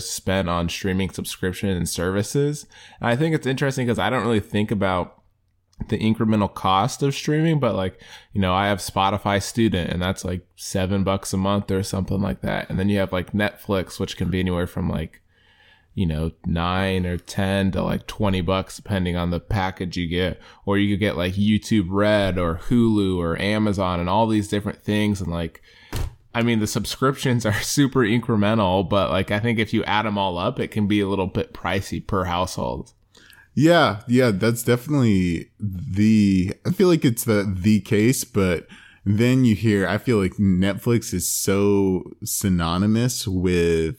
spent 0.00 0.48
on 0.48 0.68
streaming 0.68 1.10
subscription 1.10 1.68
and 1.68 1.88
services. 1.88 2.66
And 3.00 3.08
I 3.08 3.16
think 3.16 3.34
it's 3.34 3.46
interesting 3.46 3.86
because 3.86 3.98
I 3.98 4.10
don't 4.10 4.24
really 4.24 4.40
think 4.40 4.70
about 4.70 5.21
the 5.88 5.98
incremental 5.98 6.52
cost 6.52 7.02
of 7.02 7.14
streaming, 7.14 7.60
but 7.60 7.74
like, 7.74 8.00
you 8.32 8.40
know, 8.40 8.54
I 8.54 8.66
have 8.66 8.78
Spotify 8.78 9.42
student 9.42 9.90
and 9.90 10.00
that's 10.00 10.24
like 10.24 10.46
seven 10.56 11.04
bucks 11.04 11.32
a 11.32 11.36
month 11.36 11.70
or 11.70 11.82
something 11.82 12.20
like 12.20 12.40
that. 12.42 12.68
And 12.68 12.78
then 12.78 12.88
you 12.88 12.98
have 12.98 13.12
like 13.12 13.32
Netflix, 13.32 13.98
which 13.98 14.16
can 14.16 14.30
be 14.30 14.40
anywhere 14.40 14.66
from 14.66 14.88
like, 14.88 15.20
you 15.94 16.06
know, 16.06 16.32
nine 16.46 17.04
or 17.04 17.18
10 17.18 17.72
to 17.72 17.82
like 17.82 18.06
20 18.06 18.40
bucks, 18.40 18.76
depending 18.76 19.16
on 19.16 19.30
the 19.30 19.40
package 19.40 19.96
you 19.96 20.08
get. 20.08 20.40
Or 20.64 20.78
you 20.78 20.94
could 20.94 21.00
get 21.00 21.16
like 21.16 21.34
YouTube 21.34 21.88
Red 21.88 22.38
or 22.38 22.60
Hulu 22.68 23.18
or 23.18 23.40
Amazon 23.40 24.00
and 24.00 24.08
all 24.08 24.26
these 24.26 24.48
different 24.48 24.82
things. 24.82 25.20
And 25.20 25.30
like, 25.30 25.62
I 26.34 26.42
mean, 26.42 26.60
the 26.60 26.66
subscriptions 26.66 27.44
are 27.46 27.60
super 27.60 28.00
incremental, 28.00 28.88
but 28.88 29.10
like, 29.10 29.30
I 29.30 29.38
think 29.38 29.58
if 29.58 29.74
you 29.74 29.84
add 29.84 30.06
them 30.06 30.18
all 30.18 30.38
up, 30.38 30.58
it 30.58 30.68
can 30.68 30.86
be 30.86 31.00
a 31.00 31.08
little 31.08 31.26
bit 31.26 31.52
pricey 31.52 32.04
per 32.06 32.24
household. 32.24 32.92
Yeah, 33.54 34.00
yeah, 34.08 34.30
that's 34.30 34.62
definitely 34.62 35.50
the. 35.60 36.54
I 36.64 36.70
feel 36.70 36.88
like 36.88 37.04
it's 37.04 37.24
the 37.24 37.50
the 37.54 37.80
case, 37.80 38.24
but 38.24 38.66
then 39.04 39.44
you 39.44 39.54
hear. 39.54 39.86
I 39.86 39.98
feel 39.98 40.18
like 40.18 40.34
Netflix 40.34 41.12
is 41.12 41.30
so 41.30 42.04
synonymous 42.24 43.28
with 43.28 43.96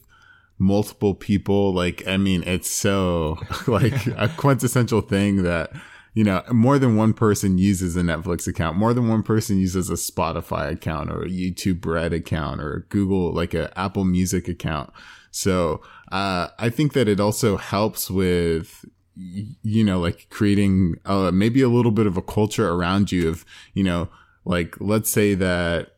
multiple 0.58 1.14
people. 1.14 1.72
Like, 1.72 2.08
I 2.08 2.18
mean, 2.18 2.44
it's 2.48 2.70
so 2.70 3.38
like 3.68 4.08
a 4.08 4.28
quintessential 4.38 5.02
thing 5.02 5.44
that 5.44 5.72
you 6.16 6.24
know 6.24 6.42
more 6.52 6.80
than 6.80 6.96
one 6.96 7.14
person 7.14 7.60
uses 7.60 7.96
a 7.96 8.02
Netflix 8.02 8.48
account, 8.48 8.76
more 8.78 8.94
than 8.96 9.08
one 9.08 9.22
person 9.22 9.60
uses 9.60 9.88
a 9.92 9.94
Spotify 9.94 10.72
account 10.72 11.12
or 11.12 11.24
a 11.24 11.30
YouTube 11.30 11.86
Red 11.86 12.12
account 12.12 12.60
or 12.60 12.74
a 12.74 12.82
Google 12.82 13.32
like 13.32 13.54
a 13.54 13.78
Apple 13.78 14.04
Music 14.06 14.48
account. 14.48 14.92
So 15.30 15.82
uh, 16.12 16.48
I 16.58 16.70
think 16.70 16.94
that 16.94 17.08
it 17.08 17.20
also 17.20 17.58
helps 17.58 18.10
with 18.10 18.86
you 19.16 19.84
know 19.84 20.00
like 20.00 20.28
creating 20.30 20.96
uh, 21.06 21.32
maybe 21.32 21.62
a 21.62 21.70
little 21.70 21.92
bit 21.92 22.08
of 22.08 22.18
a 22.18 22.22
culture 22.22 22.70
around 22.70 23.12
you 23.12 23.30
of 23.30 23.46
you 23.74 23.84
know 23.84 24.10
like 24.46 24.76
let's 24.80 25.10
say 25.10 25.34
that 25.34 25.96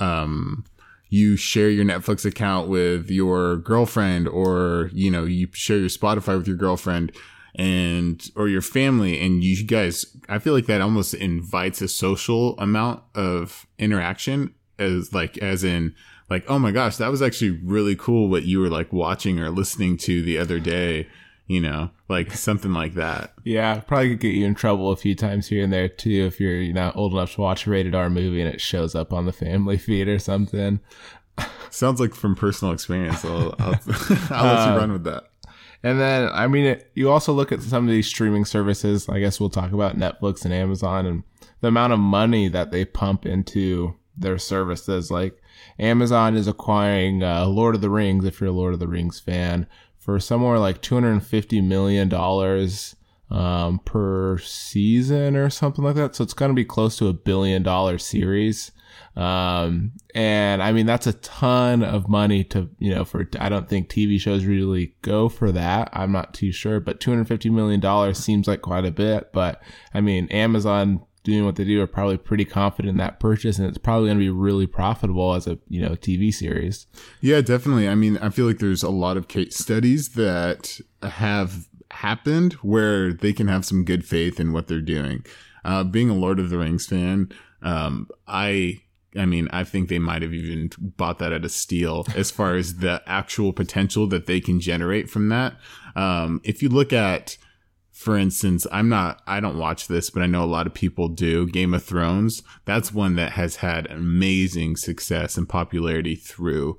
um 0.00 0.64
you 1.08 1.36
share 1.36 1.70
your 1.70 1.84
Netflix 1.84 2.24
account 2.24 2.68
with 2.68 3.10
your 3.10 3.58
girlfriend 3.58 4.28
or 4.28 4.90
you 4.92 5.10
know 5.10 5.24
you 5.24 5.48
share 5.52 5.78
your 5.78 5.88
Spotify 5.88 6.36
with 6.36 6.48
your 6.48 6.56
girlfriend 6.56 7.12
and 7.54 8.30
or 8.36 8.48
your 8.48 8.60
family 8.60 9.24
and 9.24 9.42
you 9.42 9.64
guys 9.64 10.04
I 10.28 10.38
feel 10.38 10.52
like 10.52 10.66
that 10.66 10.80
almost 10.80 11.14
invites 11.14 11.80
a 11.80 11.88
social 11.88 12.58
amount 12.58 13.02
of 13.14 13.66
interaction 13.78 14.54
as 14.78 15.12
like 15.12 15.38
as 15.38 15.64
in 15.64 15.94
like 16.28 16.44
oh 16.48 16.58
my 16.58 16.72
gosh 16.72 16.96
that 16.96 17.10
was 17.10 17.22
actually 17.22 17.50
really 17.50 17.96
cool 17.96 18.28
what 18.28 18.42
you 18.42 18.58
were 18.58 18.68
like 18.68 18.92
watching 18.92 19.38
or 19.38 19.50
listening 19.50 19.96
to 19.98 20.22
the 20.22 20.36
other 20.36 20.58
day 20.58 21.06
you 21.46 21.60
know 21.60 21.90
like 22.08 22.32
something 22.32 22.72
like 22.72 22.94
that 22.94 23.32
yeah 23.44 23.78
probably 23.80 24.10
could 24.10 24.20
get 24.20 24.34
you 24.34 24.44
in 24.44 24.54
trouble 24.54 24.90
a 24.90 24.96
few 24.96 25.14
times 25.14 25.48
here 25.48 25.62
and 25.62 25.72
there 25.72 25.88
too 25.88 26.26
if 26.26 26.40
you're 26.40 26.60
you 26.60 26.72
know 26.72 26.92
old 26.94 27.12
enough 27.12 27.34
to 27.34 27.40
watch 27.40 27.66
a 27.66 27.70
rated 27.70 27.94
r 27.94 28.10
movie 28.10 28.40
and 28.40 28.52
it 28.52 28.60
shows 28.60 28.94
up 28.94 29.12
on 29.12 29.26
the 29.26 29.32
family 29.32 29.76
feed 29.78 30.08
or 30.08 30.18
something 30.18 30.80
sounds 31.70 32.00
like 32.00 32.14
from 32.14 32.34
personal 32.34 32.72
experience 32.72 33.24
i'll, 33.24 33.54
I'll, 33.58 33.80
I'll 34.30 34.54
let 34.54 34.66
you 34.66 34.72
uh, 34.72 34.76
run 34.78 34.92
with 34.92 35.04
that 35.04 35.24
and 35.82 36.00
then, 36.00 36.30
I 36.32 36.48
mean, 36.48 36.64
it, 36.64 36.90
you 36.94 37.10
also 37.10 37.32
look 37.32 37.52
at 37.52 37.62
some 37.62 37.84
of 37.84 37.90
these 37.90 38.08
streaming 38.08 38.44
services. 38.44 39.08
I 39.08 39.20
guess 39.20 39.38
we'll 39.38 39.50
talk 39.50 39.70
about 39.70 39.96
Netflix 39.96 40.44
and 40.44 40.52
Amazon 40.52 41.06
and 41.06 41.22
the 41.60 41.68
amount 41.68 41.92
of 41.92 42.00
money 42.00 42.48
that 42.48 42.72
they 42.72 42.84
pump 42.84 43.24
into 43.24 43.94
their 44.16 44.36
services. 44.38 45.12
Like 45.12 45.40
Amazon 45.78 46.36
is 46.36 46.48
acquiring 46.48 47.22
uh, 47.22 47.46
Lord 47.46 47.74
of 47.74 47.82
the 47.82 47.90
Rings, 47.90 48.24
if 48.24 48.40
you're 48.40 48.50
a 48.50 48.52
Lord 48.52 48.74
of 48.74 48.80
the 48.80 48.88
Rings 48.88 49.20
fan, 49.20 49.66
for 50.06 50.20
somewhere 50.20 50.58
like 50.60 50.80
$250 50.80 51.64
million 51.64 52.14
um, 53.28 53.80
per 53.80 54.38
season 54.38 55.34
or 55.36 55.50
something 55.50 55.84
like 55.84 55.96
that. 55.96 56.14
So 56.14 56.22
it's 56.22 56.32
going 56.32 56.50
to 56.50 56.54
be 56.54 56.64
close 56.64 56.96
to 56.98 57.08
a 57.08 57.12
billion 57.12 57.64
dollar 57.64 57.98
series. 57.98 58.70
Um, 59.16 59.92
and 60.14 60.62
I 60.62 60.70
mean, 60.70 60.86
that's 60.86 61.08
a 61.08 61.12
ton 61.14 61.82
of 61.82 62.08
money 62.08 62.44
to, 62.44 62.70
you 62.78 62.94
know, 62.94 63.04
for, 63.04 63.28
I 63.40 63.48
don't 63.48 63.68
think 63.68 63.88
TV 63.88 64.20
shows 64.20 64.44
really 64.44 64.94
go 65.02 65.28
for 65.28 65.50
that. 65.50 65.90
I'm 65.92 66.12
not 66.12 66.34
too 66.34 66.52
sure, 66.52 66.78
but 66.78 67.00
$250 67.00 67.50
million 67.50 68.14
seems 68.14 68.46
like 68.46 68.62
quite 68.62 68.84
a 68.84 68.92
bit. 68.92 69.32
But 69.32 69.60
I 69.92 70.00
mean, 70.00 70.28
Amazon 70.28 71.04
doing 71.26 71.44
what 71.44 71.56
they 71.56 71.64
do 71.64 71.82
are 71.82 71.88
probably 71.88 72.16
pretty 72.16 72.44
confident 72.44 72.90
in 72.90 72.96
that 72.98 73.18
purchase 73.18 73.58
and 73.58 73.66
it's 73.66 73.78
probably 73.78 74.06
going 74.06 74.18
to 74.18 74.24
be 74.24 74.30
really 74.30 74.66
profitable 74.66 75.34
as 75.34 75.48
a, 75.48 75.58
you 75.68 75.82
know, 75.82 75.96
TV 75.96 76.32
series. 76.32 76.86
Yeah, 77.20 77.40
definitely. 77.40 77.88
I 77.88 77.96
mean, 77.96 78.16
I 78.18 78.30
feel 78.30 78.46
like 78.46 78.58
there's 78.58 78.84
a 78.84 78.90
lot 78.90 79.16
of 79.16 79.26
case 79.26 79.56
studies 79.56 80.10
that 80.10 80.78
have 81.02 81.66
happened 81.90 82.52
where 82.54 83.12
they 83.12 83.32
can 83.32 83.48
have 83.48 83.64
some 83.64 83.84
good 83.84 84.06
faith 84.06 84.38
in 84.38 84.52
what 84.52 84.68
they're 84.68 84.80
doing. 84.80 85.26
Uh, 85.64 85.82
being 85.82 86.08
a 86.08 86.14
Lord 86.14 86.38
of 86.38 86.48
the 86.48 86.58
Rings 86.58 86.86
fan, 86.86 87.32
um, 87.60 88.08
I 88.28 88.82
I 89.16 89.24
mean, 89.24 89.48
I 89.50 89.64
think 89.64 89.88
they 89.88 89.98
might 89.98 90.22
have 90.22 90.34
even 90.34 90.70
bought 90.78 91.18
that 91.18 91.32
at 91.32 91.44
a 91.44 91.48
steal 91.48 92.06
as 92.14 92.30
far 92.30 92.54
as 92.54 92.76
the 92.76 93.02
actual 93.06 93.52
potential 93.52 94.06
that 94.08 94.26
they 94.26 94.40
can 94.40 94.60
generate 94.60 95.08
from 95.08 95.28
that. 95.30 95.56
Um, 95.96 96.40
if 96.44 96.62
you 96.62 96.68
look 96.68 96.92
at, 96.92 97.38
for 97.96 98.18
instance, 98.18 98.66
I'm 98.70 98.90
not, 98.90 99.22
I 99.26 99.40
don't 99.40 99.56
watch 99.56 99.88
this, 99.88 100.10
but 100.10 100.22
I 100.22 100.26
know 100.26 100.44
a 100.44 100.46
lot 100.46 100.66
of 100.66 100.74
people 100.74 101.08
do. 101.08 101.46
Game 101.46 101.72
of 101.72 101.82
Thrones, 101.82 102.42
that's 102.66 102.92
one 102.92 103.16
that 103.16 103.32
has 103.32 103.56
had 103.56 103.90
amazing 103.90 104.76
success 104.76 105.38
and 105.38 105.48
popularity 105.48 106.14
through 106.14 106.76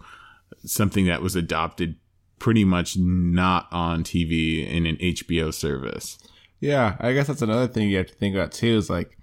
something 0.64 1.08
that 1.08 1.24
was 1.24 1.36
adopted 1.36 1.96
pretty 2.38 2.64
much 2.64 2.98
not 3.00 3.68
on 3.72 4.04
TV 4.04 4.64
in 4.70 4.86
an 4.86 4.96
HBO 4.98 5.52
service. 5.52 6.20
Yeah, 6.60 6.98
I 7.00 7.14
guess 7.14 7.26
that's 7.26 7.42
another 7.42 7.68
thing 7.68 7.90
you 7.90 7.98
have 7.98 8.08
to 8.08 8.14
think 8.14 8.36
about 8.36 8.52
too 8.52 8.78
is 8.78 8.88
like 8.88 9.18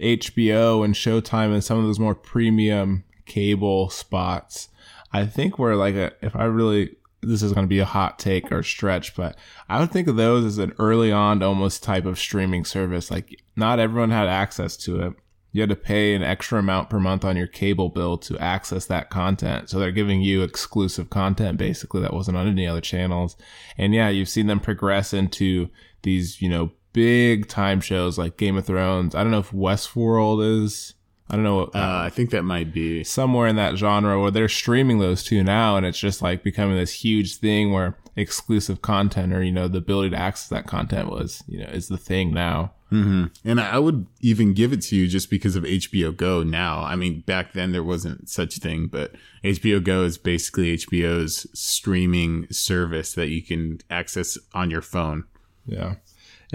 HBO 0.00 0.84
and 0.84 0.94
Showtime 0.94 1.52
and 1.52 1.62
some 1.62 1.78
of 1.78 1.84
those 1.84 2.00
more 2.00 2.16
premium 2.16 3.04
cable 3.24 3.88
spots. 3.88 4.68
I 5.12 5.26
think 5.26 5.60
we're 5.60 5.76
like 5.76 5.94
a, 5.94 6.12
if 6.20 6.34
I 6.34 6.46
really, 6.46 6.95
this 7.22 7.42
is 7.42 7.52
going 7.52 7.64
to 7.64 7.68
be 7.68 7.78
a 7.78 7.84
hot 7.84 8.18
take 8.18 8.52
or 8.52 8.62
stretch, 8.62 9.14
but 9.14 9.36
I 9.68 9.80
would 9.80 9.90
think 9.90 10.08
of 10.08 10.16
those 10.16 10.44
as 10.44 10.58
an 10.58 10.74
early 10.78 11.10
on 11.10 11.42
almost 11.42 11.82
type 11.82 12.04
of 12.04 12.18
streaming 12.18 12.64
service. 12.64 13.10
Like 13.10 13.42
not 13.56 13.78
everyone 13.78 14.10
had 14.10 14.28
access 14.28 14.76
to 14.78 15.00
it. 15.00 15.14
You 15.52 15.62
had 15.62 15.70
to 15.70 15.76
pay 15.76 16.14
an 16.14 16.22
extra 16.22 16.58
amount 16.58 16.90
per 16.90 17.00
month 17.00 17.24
on 17.24 17.36
your 17.36 17.46
cable 17.46 17.88
bill 17.88 18.18
to 18.18 18.38
access 18.38 18.84
that 18.86 19.08
content. 19.08 19.70
So 19.70 19.78
they're 19.78 19.90
giving 19.90 20.20
you 20.20 20.42
exclusive 20.42 21.08
content 21.08 21.56
basically 21.56 22.02
that 22.02 22.12
wasn't 22.12 22.36
on 22.36 22.46
any 22.46 22.66
other 22.66 22.82
channels. 22.82 23.36
And 23.78 23.94
yeah, 23.94 24.10
you've 24.10 24.28
seen 24.28 24.48
them 24.48 24.60
progress 24.60 25.14
into 25.14 25.70
these, 26.02 26.42
you 26.42 26.50
know, 26.50 26.72
big 26.92 27.48
time 27.48 27.80
shows 27.80 28.18
like 28.18 28.36
Game 28.36 28.56
of 28.56 28.66
Thrones. 28.66 29.14
I 29.14 29.22
don't 29.22 29.30
know 29.30 29.38
if 29.38 29.50
Westworld 29.50 30.64
is. 30.64 30.94
I 31.28 31.34
don't 31.34 31.44
know. 31.44 31.56
What, 31.56 31.74
uh, 31.74 32.02
I 32.04 32.10
think 32.10 32.30
that 32.30 32.42
might 32.42 32.72
be 32.72 33.02
somewhere 33.02 33.48
in 33.48 33.56
that 33.56 33.76
genre 33.76 34.20
where 34.20 34.30
they're 34.30 34.48
streaming 34.48 35.00
those 35.00 35.24
two 35.24 35.42
now, 35.42 35.76
and 35.76 35.84
it's 35.84 35.98
just 35.98 36.22
like 36.22 36.44
becoming 36.44 36.76
this 36.76 36.92
huge 36.92 37.36
thing 37.36 37.72
where 37.72 37.96
exclusive 38.14 38.80
content 38.80 39.32
or 39.32 39.42
you 39.42 39.52
know 39.52 39.68
the 39.68 39.78
ability 39.78 40.10
to 40.10 40.16
access 40.16 40.48
that 40.48 40.66
content 40.66 41.10
was 41.10 41.42
you 41.46 41.58
know 41.58 41.66
is 41.66 41.88
the 41.88 41.98
thing 41.98 42.32
now. 42.32 42.72
Mm-hmm. 42.92 43.24
And 43.44 43.60
I 43.60 43.80
would 43.80 44.06
even 44.20 44.54
give 44.54 44.72
it 44.72 44.80
to 44.82 44.96
you 44.96 45.08
just 45.08 45.28
because 45.28 45.56
of 45.56 45.64
HBO 45.64 46.16
Go 46.16 46.44
now. 46.44 46.82
I 46.82 46.94
mean, 46.94 47.22
back 47.22 47.52
then 47.52 47.72
there 47.72 47.82
wasn't 47.82 48.28
such 48.28 48.58
thing, 48.58 48.86
but 48.86 49.12
HBO 49.42 49.82
Go 49.82 50.04
is 50.04 50.18
basically 50.18 50.76
HBO's 50.76 51.48
streaming 51.52 52.46
service 52.52 53.12
that 53.14 53.28
you 53.28 53.42
can 53.42 53.80
access 53.90 54.38
on 54.54 54.70
your 54.70 54.82
phone. 54.82 55.24
Yeah. 55.66 55.96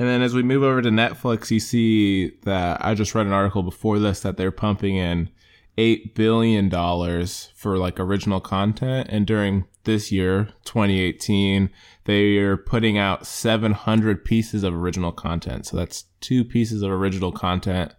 And 0.01 0.10
then 0.10 0.24
as 0.24 0.34
we 0.34 0.41
move 0.41 0.63
over 0.63 0.81
to 0.81 0.89
Netflix, 0.89 1.51
you 1.51 1.60
see 1.60 2.31
that 2.41 2.84
I 2.84 2.96
just 2.96 3.13
read 3.13 3.27
an 3.27 3.34
article 3.34 3.62
before 3.62 4.00
this 4.00 4.22
that 4.22 4.36
they're 4.36 4.50
pumping 4.50 4.96
in 4.96 5.29
eight 5.77 6.15
billion 6.15 6.70
dollars 6.70 7.51
for 7.53 7.77
like 7.77 8.00
original 8.00 8.39
content, 8.39 9.10
and 9.12 9.27
during 9.27 9.65
this 9.84 10.12
year, 10.12 10.53
2018, 10.65 11.70
they 12.05 12.38
are 12.38 12.58
putting 12.58 12.98
out 12.98 13.27
700 13.27 14.25
pieces 14.25 14.63
of 14.63 14.74
original 14.74 15.12
content. 15.12 15.67
So 15.67 15.77
that's 15.77 16.05
two 16.20 16.43
pieces 16.43 16.81
of 16.81 16.89
original 16.89 17.31
content 17.31 17.93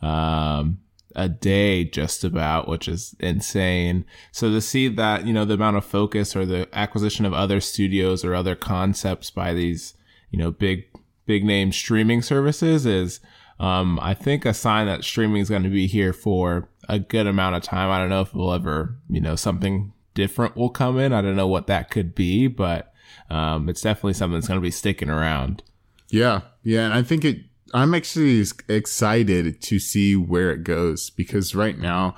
um, 0.00 0.78
a 1.16 1.28
day, 1.28 1.82
just 1.82 2.22
about, 2.22 2.68
which 2.68 2.86
is 2.86 3.16
insane. 3.18 4.04
So 4.30 4.48
to 4.52 4.60
see 4.60 4.86
that, 4.86 5.26
you 5.26 5.32
know, 5.32 5.44
the 5.44 5.54
amount 5.54 5.76
of 5.76 5.84
focus 5.84 6.36
or 6.36 6.46
the 6.46 6.68
acquisition 6.72 7.26
of 7.26 7.34
other 7.34 7.60
studios 7.60 8.24
or 8.24 8.32
other 8.32 8.54
concepts 8.54 9.32
by 9.32 9.52
these, 9.54 9.94
you 10.30 10.38
know, 10.38 10.52
big 10.52 10.91
big 11.26 11.44
name 11.44 11.72
streaming 11.72 12.22
services 12.22 12.86
is 12.86 13.20
um, 13.60 13.98
I 14.02 14.14
think 14.14 14.44
a 14.44 14.54
sign 14.54 14.86
that 14.86 15.04
streaming 15.04 15.40
is 15.40 15.48
going 15.48 15.62
to 15.62 15.68
be 15.68 15.86
here 15.86 16.12
for 16.12 16.68
a 16.88 16.98
good 16.98 17.26
amount 17.26 17.56
of 17.56 17.62
time. 17.62 17.90
I 17.90 17.98
don't 17.98 18.08
know 18.08 18.22
if 18.22 18.34
we'll 18.34 18.52
ever, 18.52 18.96
you 19.08 19.20
know, 19.20 19.36
something 19.36 19.92
different 20.14 20.56
will 20.56 20.70
come 20.70 20.98
in. 20.98 21.12
I 21.12 21.22
don't 21.22 21.36
know 21.36 21.46
what 21.46 21.68
that 21.68 21.90
could 21.90 22.14
be, 22.14 22.48
but 22.48 22.92
um, 23.30 23.68
it's 23.68 23.80
definitely 23.80 24.14
something 24.14 24.34
that's 24.34 24.48
going 24.48 24.58
to 24.58 24.62
be 24.62 24.70
sticking 24.70 25.10
around. 25.10 25.62
Yeah, 26.08 26.42
yeah, 26.62 26.86
and 26.86 26.94
I 26.94 27.02
think 27.02 27.24
it. 27.24 27.38
I'm 27.74 27.94
actually 27.94 28.44
excited 28.68 29.62
to 29.62 29.78
see 29.78 30.14
where 30.14 30.50
it 30.50 30.62
goes 30.62 31.08
because 31.08 31.54
right 31.54 31.78
now 31.78 32.16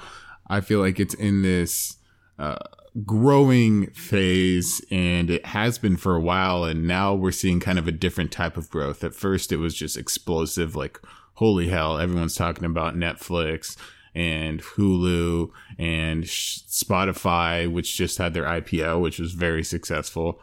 I 0.48 0.60
feel 0.60 0.80
like 0.80 0.98
it's 0.98 1.14
in 1.14 1.42
this. 1.42 1.96
Uh, 2.38 2.56
growing 3.04 3.88
phase 3.90 4.84
and 4.90 5.28
it 5.28 5.44
has 5.46 5.78
been 5.78 5.96
for 5.96 6.14
a 6.14 6.20
while 6.20 6.62
and 6.62 6.86
now 6.86 7.12
we're 7.12 7.32
seeing 7.32 7.58
kind 7.58 7.78
of 7.78 7.88
a 7.88 7.92
different 7.92 8.30
type 8.30 8.56
of 8.56 8.70
growth. 8.70 9.02
At 9.02 9.14
first 9.14 9.50
it 9.50 9.56
was 9.56 9.74
just 9.74 9.96
explosive 9.96 10.76
like 10.76 11.00
holy 11.34 11.68
hell 11.68 11.98
everyone's 11.98 12.36
talking 12.36 12.64
about 12.64 12.94
netflix 12.94 13.76
and 14.14 14.62
hulu 14.62 15.50
and 15.76 16.22
spotify 16.22 17.70
which 17.70 17.96
just 17.96 18.18
had 18.18 18.32
their 18.32 18.44
ipo 18.44 19.00
which 19.00 19.18
was 19.18 19.32
very 19.32 19.64
successful. 19.64 20.40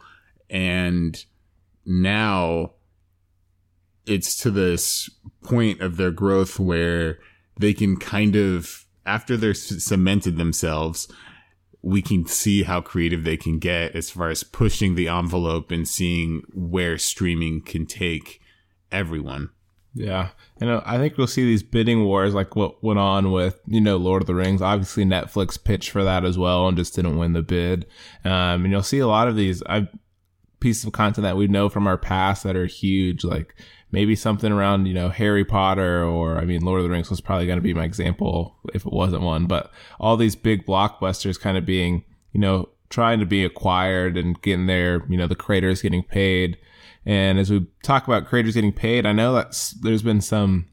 And 0.50 1.24
now 1.86 2.72
it's 4.04 4.36
to 4.42 4.50
this 4.50 5.08
point 5.42 5.80
of 5.80 5.96
their 5.96 6.10
growth 6.10 6.60
where 6.60 7.18
they 7.58 7.72
can 7.72 7.96
kind 7.96 8.36
of 8.36 8.84
after 9.06 9.38
they're 9.38 9.54
cemented 9.54 10.36
themselves 10.36 11.08
we 11.82 12.00
can 12.00 12.24
see 12.26 12.62
how 12.62 12.80
creative 12.80 13.24
they 13.24 13.36
can 13.36 13.58
get 13.58 13.94
as 13.96 14.10
far 14.10 14.30
as 14.30 14.44
pushing 14.44 14.94
the 14.94 15.08
envelope 15.08 15.70
and 15.70 15.86
seeing 15.86 16.42
where 16.54 16.96
streaming 16.96 17.60
can 17.60 17.86
take 17.86 18.40
everyone. 18.92 19.50
Yeah. 19.94 20.30
And 20.60 20.70
I 20.70 20.96
think 20.96 21.18
we'll 21.18 21.26
see 21.26 21.44
these 21.44 21.62
bidding 21.62 22.04
wars 22.04 22.34
like 22.34 22.56
what 22.56 22.82
went 22.82 22.98
on 22.98 23.30
with, 23.30 23.60
you 23.66 23.80
know, 23.80 23.96
Lord 23.96 24.22
of 24.22 24.26
the 24.26 24.34
Rings. 24.34 24.62
Obviously, 24.62 25.04
Netflix 25.04 25.62
pitched 25.62 25.90
for 25.90 26.04
that 26.04 26.24
as 26.24 26.38
well 26.38 26.66
and 26.68 26.76
just 26.76 26.94
didn't 26.94 27.18
win 27.18 27.32
the 27.32 27.42
bid. 27.42 27.86
Um, 28.24 28.64
and 28.64 28.70
you'll 28.70 28.82
see 28.82 29.00
a 29.00 29.06
lot 29.06 29.28
of 29.28 29.36
these 29.36 29.62
I, 29.64 29.88
pieces 30.60 30.84
of 30.84 30.92
content 30.92 31.24
that 31.24 31.36
we 31.36 31.48
know 31.48 31.68
from 31.68 31.86
our 31.86 31.98
past 31.98 32.44
that 32.44 32.56
are 32.56 32.66
huge, 32.66 33.24
like 33.24 33.54
maybe 33.92 34.16
something 34.16 34.50
around, 34.50 34.86
you 34.86 34.94
know, 34.94 35.10
Harry 35.10 35.44
Potter 35.44 36.02
or, 36.02 36.38
I 36.38 36.44
mean, 36.44 36.62
Lord 36.62 36.80
of 36.80 36.84
the 36.84 36.90
Rings 36.90 37.10
was 37.10 37.20
probably 37.20 37.46
going 37.46 37.58
to 37.58 37.62
be 37.62 37.74
my 37.74 37.84
example 37.84 38.56
if 38.74 38.86
it 38.86 38.92
wasn't 38.92 39.22
one, 39.22 39.46
but 39.46 39.70
all 40.00 40.16
these 40.16 40.34
big 40.34 40.66
blockbusters 40.66 41.38
kind 41.38 41.58
of 41.58 41.66
being, 41.66 42.04
you 42.32 42.40
know, 42.40 42.70
trying 42.88 43.20
to 43.20 43.26
be 43.26 43.44
acquired 43.44 44.16
and 44.16 44.40
getting 44.42 44.66
there, 44.66 45.04
you 45.08 45.16
know, 45.16 45.26
the 45.26 45.34
creators 45.34 45.82
getting 45.82 46.02
paid. 46.02 46.58
And 47.04 47.38
as 47.38 47.50
we 47.50 47.66
talk 47.82 48.06
about 48.06 48.26
creators 48.26 48.54
getting 48.54 48.72
paid, 48.72 49.04
I 49.06 49.12
know 49.12 49.34
that 49.34 49.74
there's 49.82 50.02
been 50.02 50.20
some 50.22 50.66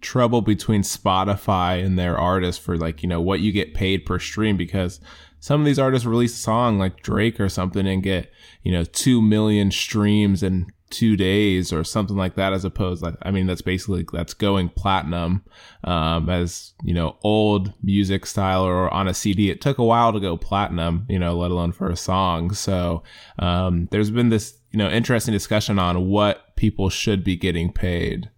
trouble 0.00 0.42
between 0.42 0.82
Spotify 0.82 1.84
and 1.84 1.98
their 1.98 2.18
artists 2.18 2.62
for 2.62 2.76
like, 2.76 3.02
you 3.02 3.08
know, 3.08 3.20
what 3.20 3.40
you 3.40 3.52
get 3.52 3.74
paid 3.74 4.04
per 4.04 4.18
stream 4.18 4.56
because 4.56 5.00
some 5.38 5.60
of 5.60 5.66
these 5.66 5.78
artists 5.78 6.06
release 6.06 6.34
a 6.34 6.38
song 6.38 6.78
like 6.78 7.02
Drake 7.02 7.38
or 7.38 7.48
something 7.48 7.86
and 7.86 8.02
get, 8.02 8.32
you 8.62 8.72
know, 8.72 8.84
2 8.84 9.22
million 9.22 9.70
streams 9.70 10.42
in 10.42 10.66
two 10.90 11.16
days 11.16 11.72
or 11.72 11.84
something 11.84 12.16
like 12.16 12.34
that, 12.34 12.52
as 12.52 12.64
opposed 12.64 13.02
like, 13.02 13.14
I 13.22 13.30
mean, 13.30 13.46
that's 13.46 13.62
basically, 13.62 14.04
that's 14.12 14.34
going 14.34 14.68
platinum, 14.70 15.44
um, 15.84 16.28
as, 16.28 16.72
you 16.82 16.92
know, 16.92 17.16
old 17.22 17.72
music 17.82 18.26
style 18.26 18.62
or 18.62 18.92
on 18.92 19.08
a 19.08 19.14
CD. 19.14 19.50
It 19.50 19.60
took 19.60 19.78
a 19.78 19.84
while 19.84 20.12
to 20.12 20.20
go 20.20 20.36
platinum, 20.36 21.06
you 21.08 21.18
know, 21.18 21.36
let 21.36 21.50
alone 21.50 21.72
for 21.72 21.88
a 21.88 21.96
song. 21.96 22.52
So, 22.52 23.02
um, 23.38 23.88
there's 23.90 24.10
been 24.10 24.28
this, 24.28 24.58
you 24.72 24.78
know, 24.78 24.90
interesting 24.90 25.32
discussion 25.32 25.78
on 25.78 26.08
what 26.08 26.56
people 26.56 26.90
should 26.90 27.24
be 27.24 27.36
getting 27.36 27.72
paid. 27.72 28.30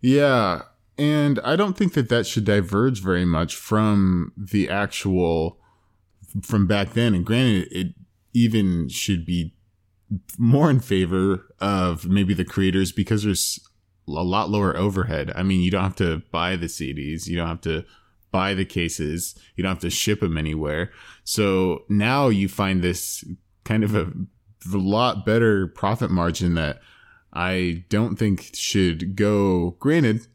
Yeah. 0.00 0.62
And 0.98 1.40
I 1.44 1.56
don't 1.56 1.76
think 1.76 1.94
that 1.94 2.08
that 2.08 2.26
should 2.26 2.44
diverge 2.44 3.02
very 3.02 3.24
much 3.24 3.56
from 3.56 4.32
the 4.36 4.68
actual 4.68 5.58
from 6.42 6.66
back 6.66 6.92
then. 6.92 7.14
And 7.14 7.24
granted, 7.24 7.68
it 7.70 7.94
even 8.32 8.88
should 8.88 9.24
be 9.24 9.54
more 10.38 10.70
in 10.70 10.80
favor 10.80 11.45
of 11.60 12.06
maybe 12.06 12.34
the 12.34 12.44
creators 12.44 12.92
because 12.92 13.22
there's 13.22 13.60
a 14.08 14.12
lot 14.12 14.50
lower 14.50 14.76
overhead. 14.76 15.32
I 15.34 15.42
mean, 15.42 15.60
you 15.60 15.70
don't 15.70 15.82
have 15.82 15.96
to 15.96 16.22
buy 16.30 16.56
the 16.56 16.66
CDs, 16.66 17.26
you 17.26 17.36
don't 17.36 17.48
have 17.48 17.60
to 17.62 17.84
buy 18.30 18.54
the 18.54 18.64
cases, 18.64 19.34
you 19.56 19.62
don't 19.62 19.72
have 19.72 19.80
to 19.80 19.90
ship 19.90 20.20
them 20.20 20.36
anywhere. 20.36 20.90
So 21.24 21.84
now 21.88 22.28
you 22.28 22.48
find 22.48 22.82
this 22.82 23.24
kind 23.64 23.82
of 23.82 23.94
a, 23.94 24.12
a 24.72 24.76
lot 24.76 25.24
better 25.26 25.66
profit 25.66 26.10
margin 26.10 26.54
that 26.54 26.80
I 27.32 27.84
don't 27.88 28.16
think 28.16 28.50
should 28.54 29.16
go. 29.16 29.76
Granted, 29.78 30.26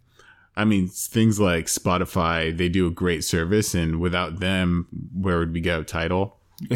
I 0.56 0.66
mean, 0.66 0.88
things 0.88 1.40
like 1.40 1.66
Spotify, 1.66 2.56
they 2.56 2.70
do 2.70 2.88
a 2.88 2.92
great 2.92 3.24
service, 3.24 3.74
and 3.74 4.00
without 4.00 4.40
them, 4.40 4.88
where 5.14 5.40
would 5.40 5.54
we 5.54 5.62
go? 5.62 5.84
Tidal. 5.84 6.38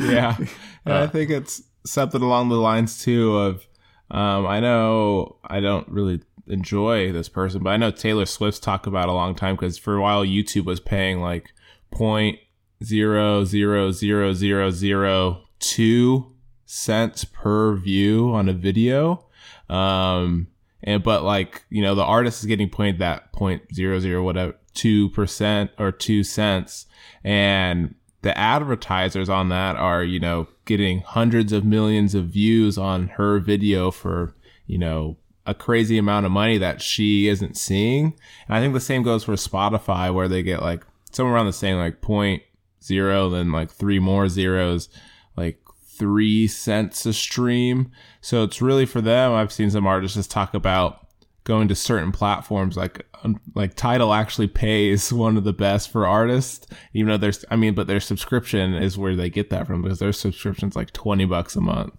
yeah. 0.00 0.36
Uh, 0.84 1.04
I 1.04 1.06
think 1.06 1.30
it's 1.30 1.62
something 1.84 2.22
along 2.22 2.48
the 2.48 2.56
lines 2.56 3.02
too 3.02 3.36
of, 3.36 3.66
um, 4.10 4.46
I 4.46 4.60
know 4.60 5.36
I 5.44 5.60
don't 5.60 5.88
really 5.88 6.20
enjoy 6.46 7.12
this 7.12 7.28
person, 7.28 7.62
but 7.62 7.70
I 7.70 7.76
know 7.76 7.90
Taylor 7.90 8.26
Swift's 8.26 8.60
talked 8.60 8.86
about 8.86 9.08
a 9.08 9.12
long 9.12 9.34
time 9.34 9.56
because 9.56 9.78
for 9.78 9.96
a 9.96 10.02
while 10.02 10.24
YouTube 10.24 10.64
was 10.64 10.80
paying 10.80 11.20
like 11.20 11.52
point 11.90 12.38
zero 12.82 13.44
zero 13.44 13.90
zero 13.92 14.32
zero 14.32 14.70
zero 14.70 15.44
two 15.58 16.32
cents 16.66 17.24
per 17.24 17.76
view 17.76 18.32
on 18.32 18.48
a 18.48 18.52
video. 18.52 19.26
Um, 19.68 20.48
and 20.82 21.02
but 21.02 21.22
like 21.22 21.64
you 21.70 21.82
know 21.82 21.94
the 21.94 22.04
artist 22.04 22.40
is 22.40 22.46
getting 22.46 22.68
paid 22.68 22.98
that 22.98 23.32
point 23.32 23.62
zero 23.74 24.00
zero 24.00 24.22
whatever 24.22 24.56
two 24.74 25.10
percent 25.10 25.70
or 25.78 25.92
two 25.92 26.24
cents 26.24 26.86
and 27.22 27.94
the 28.22 28.36
advertisers 28.38 29.28
on 29.28 29.48
that 29.48 29.76
are 29.76 30.02
you 30.02 30.18
know 30.18 30.48
getting 30.64 31.00
hundreds 31.00 31.52
of 31.52 31.64
millions 31.64 32.14
of 32.14 32.26
views 32.26 32.78
on 32.78 33.08
her 33.08 33.38
video 33.38 33.90
for 33.90 34.34
you 34.66 34.78
know 34.78 35.16
a 35.44 35.54
crazy 35.54 35.98
amount 35.98 36.24
of 36.24 36.32
money 36.32 36.56
that 36.56 36.80
she 36.80 37.28
isn't 37.28 37.56
seeing 37.56 38.14
and 38.46 38.56
i 38.56 38.60
think 38.60 38.74
the 38.74 38.80
same 38.80 39.02
goes 39.02 39.24
for 39.24 39.32
spotify 39.32 40.12
where 40.12 40.28
they 40.28 40.42
get 40.42 40.62
like 40.62 40.84
somewhere 41.10 41.34
around 41.34 41.46
the 41.46 41.52
same 41.52 41.76
like 41.76 42.00
point 42.00 42.42
zero 42.82 43.28
then 43.28 43.50
like 43.52 43.70
three 43.70 43.98
more 43.98 44.28
zeros 44.28 44.88
like 45.36 45.62
three 46.02 46.48
cents 46.48 47.06
a 47.06 47.12
stream. 47.12 47.90
So 48.20 48.42
it's 48.42 48.60
really 48.60 48.86
for 48.86 49.00
them. 49.00 49.32
I've 49.32 49.52
seen 49.52 49.70
some 49.70 49.86
artists 49.86 50.16
just 50.16 50.30
talk 50.30 50.52
about 50.54 51.01
going 51.44 51.68
to 51.68 51.74
certain 51.74 52.12
platforms 52.12 52.76
like 52.76 53.06
um, 53.24 53.40
like 53.54 53.74
Tidal 53.74 54.12
actually 54.14 54.48
pays 54.48 55.12
one 55.12 55.36
of 55.36 55.44
the 55.44 55.52
best 55.52 55.90
for 55.90 56.06
artists 56.06 56.66
even 56.94 57.08
though 57.08 57.16
there's 57.16 57.44
I 57.50 57.56
mean 57.56 57.74
but 57.74 57.86
their 57.86 58.00
subscription 58.00 58.74
is 58.74 58.98
where 58.98 59.16
they 59.16 59.30
get 59.30 59.50
that 59.50 59.66
from 59.66 59.82
because 59.82 59.98
their 59.98 60.12
subscription's 60.12 60.76
like 60.76 60.92
20 60.92 61.24
bucks 61.26 61.56
a 61.56 61.60
month. 61.60 61.94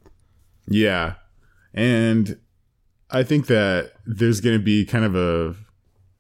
Yeah. 0.68 1.16
And 1.74 2.40
I 3.10 3.24
think 3.24 3.48
that 3.48 3.94
there's 4.06 4.42
going 4.42 4.58
to 4.58 4.64
be 4.64 4.86
kind 4.86 5.06
of 5.06 5.16
a 5.16 5.56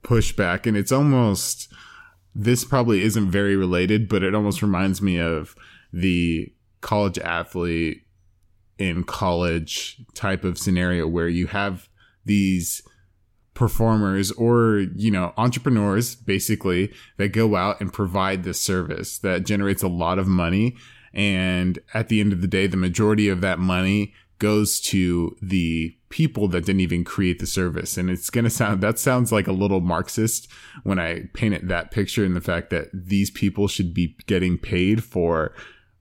pushback 0.04 0.66
and 0.66 0.76
it's 0.76 0.92
almost 0.92 1.72
this 2.36 2.66
probably 2.66 3.04
isn't 3.04 3.30
very 3.30 3.56
related 3.56 4.10
but 4.10 4.24
it 4.24 4.36
almost 4.36 4.62
reminds 4.62 5.02
me 5.02 5.20
of 5.20 5.56
the 5.94 6.52
college 6.82 7.18
athlete 7.20 8.04
in 8.78 9.04
college 9.04 10.02
type 10.14 10.44
of 10.44 10.58
scenario 10.58 11.08
where 11.08 11.30
you 11.30 11.48
have 11.48 11.88
these 12.26 12.82
performers 13.54 14.32
or 14.32 14.86
you 14.96 15.12
know 15.12 15.34
entrepreneurs 15.38 16.16
basically 16.16 16.92
that 17.18 17.30
go 17.30 17.56
out 17.56 17.80
and 17.80 17.94
provide 17.94 18.44
this 18.44 18.60
service 18.60 19.20
that 19.20 19.46
generates 19.46 19.84
a 19.84 19.88
lot 19.88 20.18
of 20.18 20.28
money 20.28 20.76
and 21.13 21.78
at 21.94 22.10
the 22.10 22.20
end 22.20 22.34
of 22.34 22.42
the 22.42 22.48
day 22.48 22.66
the 22.66 22.78
majority 22.78 23.30
of 23.30 23.42
that 23.42 23.60
money 23.60 24.13
goes 24.39 24.82
to 24.82 25.38
the 25.42 25.96
people 26.10 26.48
that 26.48 26.66
didn't 26.66 26.82
even 26.82 27.04
create 27.04 27.38
the 27.38 27.46
service 27.46 27.96
and 27.96 28.10
it's 28.10 28.32
going 28.32 28.44
to 28.44 28.50
sound 28.50 28.82
that 28.82 28.98
sounds 28.98 29.32
like 29.32 29.48
a 29.48 29.52
little 29.52 29.82
marxist 29.82 30.48
when 30.82 30.98
i 30.98 31.22
paint 31.34 31.54
it 31.54 31.68
that 31.68 31.92
picture 31.92 32.26
and 32.26 32.36
the 32.36 32.42
fact 32.42 32.72
that 32.72 32.89
these 32.92 33.30
people 33.30 33.68
should 33.68 33.94
be 33.94 34.18
getting 34.26 34.58
paid 34.58 35.04
for 35.04 35.54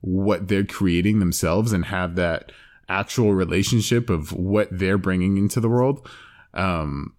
what 0.02 0.48
they're 0.48 0.64
creating 0.64 1.18
themselves 1.18 1.72
and 1.72 1.86
have 1.86 2.16
that 2.16 2.50
actual 2.88 3.34
relationship 3.34 4.10
of 4.10 4.32
what 4.32 4.68
they're 4.70 4.98
bringing 4.98 5.38
into 5.38 5.60
the 5.60 5.68
world. 5.68 6.06
Um, 6.52 7.14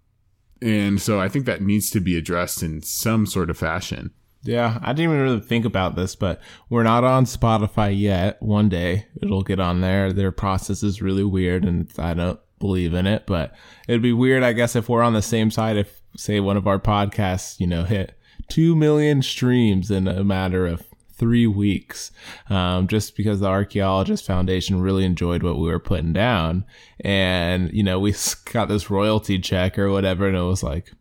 and 0.62 1.00
so 1.00 1.20
I 1.20 1.28
think 1.28 1.46
that 1.46 1.62
needs 1.62 1.90
to 1.90 2.00
be 2.00 2.16
addressed 2.16 2.62
in 2.62 2.82
some 2.82 3.26
sort 3.26 3.50
of 3.50 3.58
fashion. 3.58 4.12
Yeah, 4.42 4.78
I 4.82 4.92
didn't 4.92 5.12
even 5.12 5.22
really 5.22 5.40
think 5.40 5.64
about 5.64 5.96
this, 5.96 6.14
but 6.14 6.40
we're 6.68 6.82
not 6.82 7.02
on 7.02 7.24
Spotify 7.24 7.98
yet. 7.98 8.42
One 8.42 8.68
day 8.68 9.06
it'll 9.22 9.42
get 9.42 9.58
on 9.58 9.80
there. 9.80 10.12
Their 10.12 10.32
process 10.32 10.82
is 10.82 11.00
really 11.00 11.24
weird 11.24 11.64
and 11.64 11.90
I 11.98 12.12
don't 12.12 12.38
believe 12.58 12.92
in 12.92 13.06
it, 13.06 13.26
but 13.26 13.54
it'd 13.88 14.02
be 14.02 14.12
weird, 14.12 14.42
I 14.42 14.52
guess, 14.52 14.76
if 14.76 14.88
we're 14.88 15.02
on 15.02 15.14
the 15.14 15.22
same 15.22 15.50
side. 15.50 15.78
If, 15.78 16.02
say, 16.16 16.40
one 16.40 16.58
of 16.58 16.66
our 16.66 16.78
podcasts, 16.78 17.58
you 17.58 17.66
know, 17.66 17.84
hit 17.84 18.18
2 18.48 18.76
million 18.76 19.22
streams 19.22 19.90
in 19.90 20.06
a 20.06 20.22
matter 20.22 20.66
of 20.66 20.84
three 21.24 21.46
weeks, 21.46 22.12
um, 22.50 22.86
just 22.86 23.16
because 23.16 23.40
the 23.40 23.46
Archaeologist 23.46 24.26
Foundation 24.26 24.82
really 24.82 25.06
enjoyed 25.06 25.42
what 25.42 25.58
we 25.58 25.68
were 25.68 25.78
putting 25.78 26.12
down. 26.12 26.66
And, 27.00 27.72
you 27.72 27.82
know, 27.82 27.98
we 27.98 28.14
got 28.52 28.68
this 28.68 28.90
royalty 28.90 29.38
check 29.38 29.78
or 29.78 29.90
whatever, 29.90 30.28
and 30.28 30.36
it 30.36 30.42
was 30.42 30.62
like, 30.62 30.92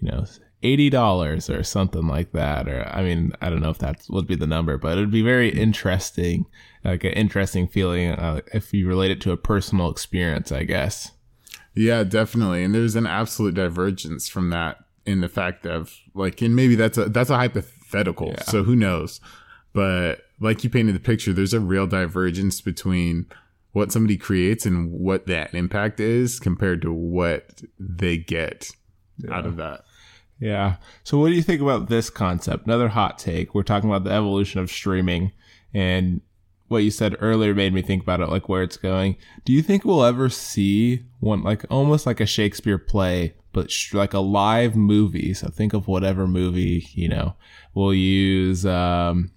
you 0.00 0.10
know, 0.10 0.24
$80 0.64 1.56
or 1.56 1.62
something 1.62 2.08
like 2.08 2.32
that. 2.32 2.68
Or, 2.68 2.88
I 2.92 3.04
mean, 3.04 3.32
I 3.40 3.50
don't 3.50 3.62
know 3.62 3.70
if 3.70 3.78
that 3.78 4.04
would 4.10 4.26
be 4.26 4.34
the 4.34 4.48
number, 4.48 4.78
but 4.78 4.98
it'd 4.98 5.12
be 5.12 5.22
very 5.22 5.50
interesting, 5.50 6.46
like 6.84 7.04
an 7.04 7.12
interesting 7.12 7.68
feeling 7.68 8.10
uh, 8.10 8.40
if 8.52 8.74
you 8.74 8.88
relate 8.88 9.12
it 9.12 9.20
to 9.20 9.30
a 9.30 9.36
personal 9.36 9.90
experience, 9.90 10.50
I 10.50 10.64
guess. 10.64 11.12
Yeah, 11.72 12.02
definitely. 12.02 12.64
And 12.64 12.74
there's 12.74 12.96
an 12.96 13.06
absolute 13.06 13.54
divergence 13.54 14.28
from 14.28 14.50
that 14.50 14.78
in 15.06 15.20
the 15.20 15.28
fact 15.28 15.66
of 15.66 15.96
like, 16.14 16.42
and 16.42 16.56
maybe 16.56 16.74
that's 16.74 16.98
a, 16.98 17.04
that's 17.04 17.30
a 17.30 17.36
hypothetical. 17.36 18.28
Yeah. 18.30 18.42
So 18.42 18.64
who 18.64 18.74
knows? 18.74 19.20
But 19.72 20.22
like 20.40 20.64
you 20.64 20.70
painted 20.70 20.94
the 20.94 21.00
picture, 21.00 21.32
there's 21.32 21.54
a 21.54 21.60
real 21.60 21.86
divergence 21.86 22.60
between 22.60 23.26
what 23.72 23.90
somebody 23.90 24.16
creates 24.16 24.66
and 24.66 24.92
what 24.92 25.26
that 25.26 25.54
impact 25.54 25.98
is 25.98 26.38
compared 26.38 26.82
to 26.82 26.92
what 26.92 27.62
they 27.78 28.18
get 28.18 28.70
yeah. 29.18 29.34
out 29.34 29.46
of 29.46 29.56
that. 29.56 29.84
Yeah. 30.38 30.76
So 31.04 31.18
what 31.18 31.28
do 31.28 31.34
you 31.34 31.42
think 31.42 31.62
about 31.62 31.88
this 31.88 32.10
concept? 32.10 32.66
Another 32.66 32.88
hot 32.88 33.18
take. 33.18 33.54
We're 33.54 33.62
talking 33.62 33.88
about 33.88 34.04
the 34.04 34.10
evolution 34.10 34.60
of 34.60 34.70
streaming 34.70 35.32
and 35.72 36.20
what 36.68 36.82
you 36.82 36.90
said 36.90 37.16
earlier 37.20 37.54
made 37.54 37.72
me 37.72 37.82
think 37.82 38.02
about 38.02 38.20
it 38.20 38.28
like 38.28 38.48
where 38.48 38.62
it's 38.62 38.76
going. 38.76 39.16
Do 39.44 39.52
you 39.52 39.62
think 39.62 39.84
we'll 39.84 40.04
ever 40.04 40.28
see 40.28 41.04
one 41.20 41.42
like 41.42 41.64
almost 41.70 42.06
like 42.06 42.20
a 42.20 42.26
Shakespeare 42.26 42.78
play 42.78 43.34
but 43.52 43.70
sh- 43.70 43.94
like 43.94 44.14
a 44.14 44.20
live 44.20 44.74
movie? 44.74 45.32
So 45.32 45.48
think 45.48 45.74
of 45.74 45.86
whatever 45.86 46.26
movie, 46.26 46.88
you 46.94 47.08
know. 47.08 47.36
We'll 47.74 47.94
use 47.94 48.66
um 48.66 49.30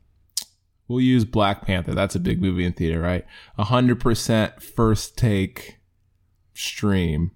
We'll 0.88 1.02
use 1.02 1.26
Black 1.26 1.66
Panther. 1.66 1.96
That's 1.96 2.16
a 2.16 2.20
big 2.20 2.42
movie 2.42 2.66
in 2.66 2.74
theater, 2.74 3.02
right? 3.02 3.26
A 3.58 3.64
hundred 3.64 4.00
percent 4.00 4.62
first 4.62 5.18
take 5.18 5.80
stream, 6.54 7.32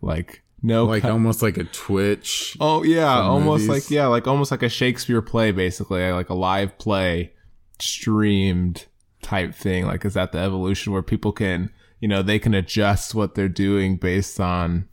like 0.00 0.42
no, 0.62 0.84
like 0.84 1.02
cut. 1.02 1.10
almost 1.10 1.42
like 1.42 1.56
a 1.58 1.64
Twitch. 1.64 2.56
Oh 2.60 2.82
yeah, 2.84 3.20
almost 3.20 3.66
movies. 3.66 3.84
like 3.84 3.90
yeah, 3.90 4.06
like 4.06 4.26
almost 4.26 4.50
like 4.50 4.62
a 4.62 4.68
Shakespeare 4.68 5.22
play, 5.22 5.50
basically, 5.50 6.10
like 6.12 6.28
a 6.28 6.34
live 6.34 6.78
play 6.78 7.32
streamed 7.80 8.86
type 9.24 9.54
thing. 9.54 9.86
Like, 9.86 10.04
is 10.04 10.14
that 10.14 10.32
the 10.32 10.38
evolution 10.38 10.92
where 10.92 11.02
people 11.02 11.32
can, 11.32 11.70
you 12.00 12.06
know, 12.06 12.22
they 12.22 12.38
can 12.38 12.54
adjust 12.54 13.14
what 13.14 13.34
they're 13.34 13.48
doing 13.48 13.96
based 13.96 14.38
on, 14.38 14.88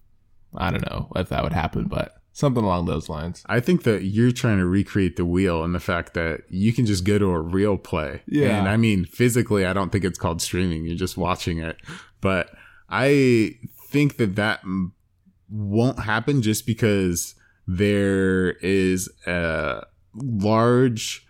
I 0.55 0.71
don't 0.71 0.89
know 0.89 1.11
if 1.15 1.29
that 1.29 1.43
would 1.43 1.53
happen, 1.53 1.85
but 1.85 2.20
something 2.33 2.63
along 2.63 2.85
those 2.85 3.09
lines. 3.09 3.43
I 3.47 3.59
think 3.59 3.83
that 3.83 4.03
you're 4.03 4.31
trying 4.31 4.57
to 4.57 4.65
recreate 4.65 5.17
the 5.17 5.25
wheel 5.25 5.63
and 5.63 5.75
the 5.75 5.79
fact 5.79 6.13
that 6.13 6.43
you 6.49 6.71
can 6.73 6.85
just 6.85 7.03
go 7.03 7.19
to 7.19 7.31
a 7.31 7.39
real 7.39 7.77
play. 7.77 8.21
Yeah. 8.25 8.57
And 8.57 8.69
I 8.69 8.77
mean, 8.77 9.05
physically, 9.05 9.65
I 9.65 9.73
don't 9.73 9.91
think 9.91 10.05
it's 10.05 10.19
called 10.19 10.41
streaming. 10.41 10.85
You're 10.85 10.95
just 10.95 11.17
watching 11.17 11.59
it. 11.59 11.77
But 12.21 12.49
I 12.89 13.55
think 13.89 14.17
that 14.17 14.35
that 14.35 14.61
won't 15.49 15.99
happen 15.99 16.41
just 16.41 16.65
because 16.65 17.35
there 17.67 18.51
is 18.61 19.09
a 19.27 19.83
large 20.13 21.27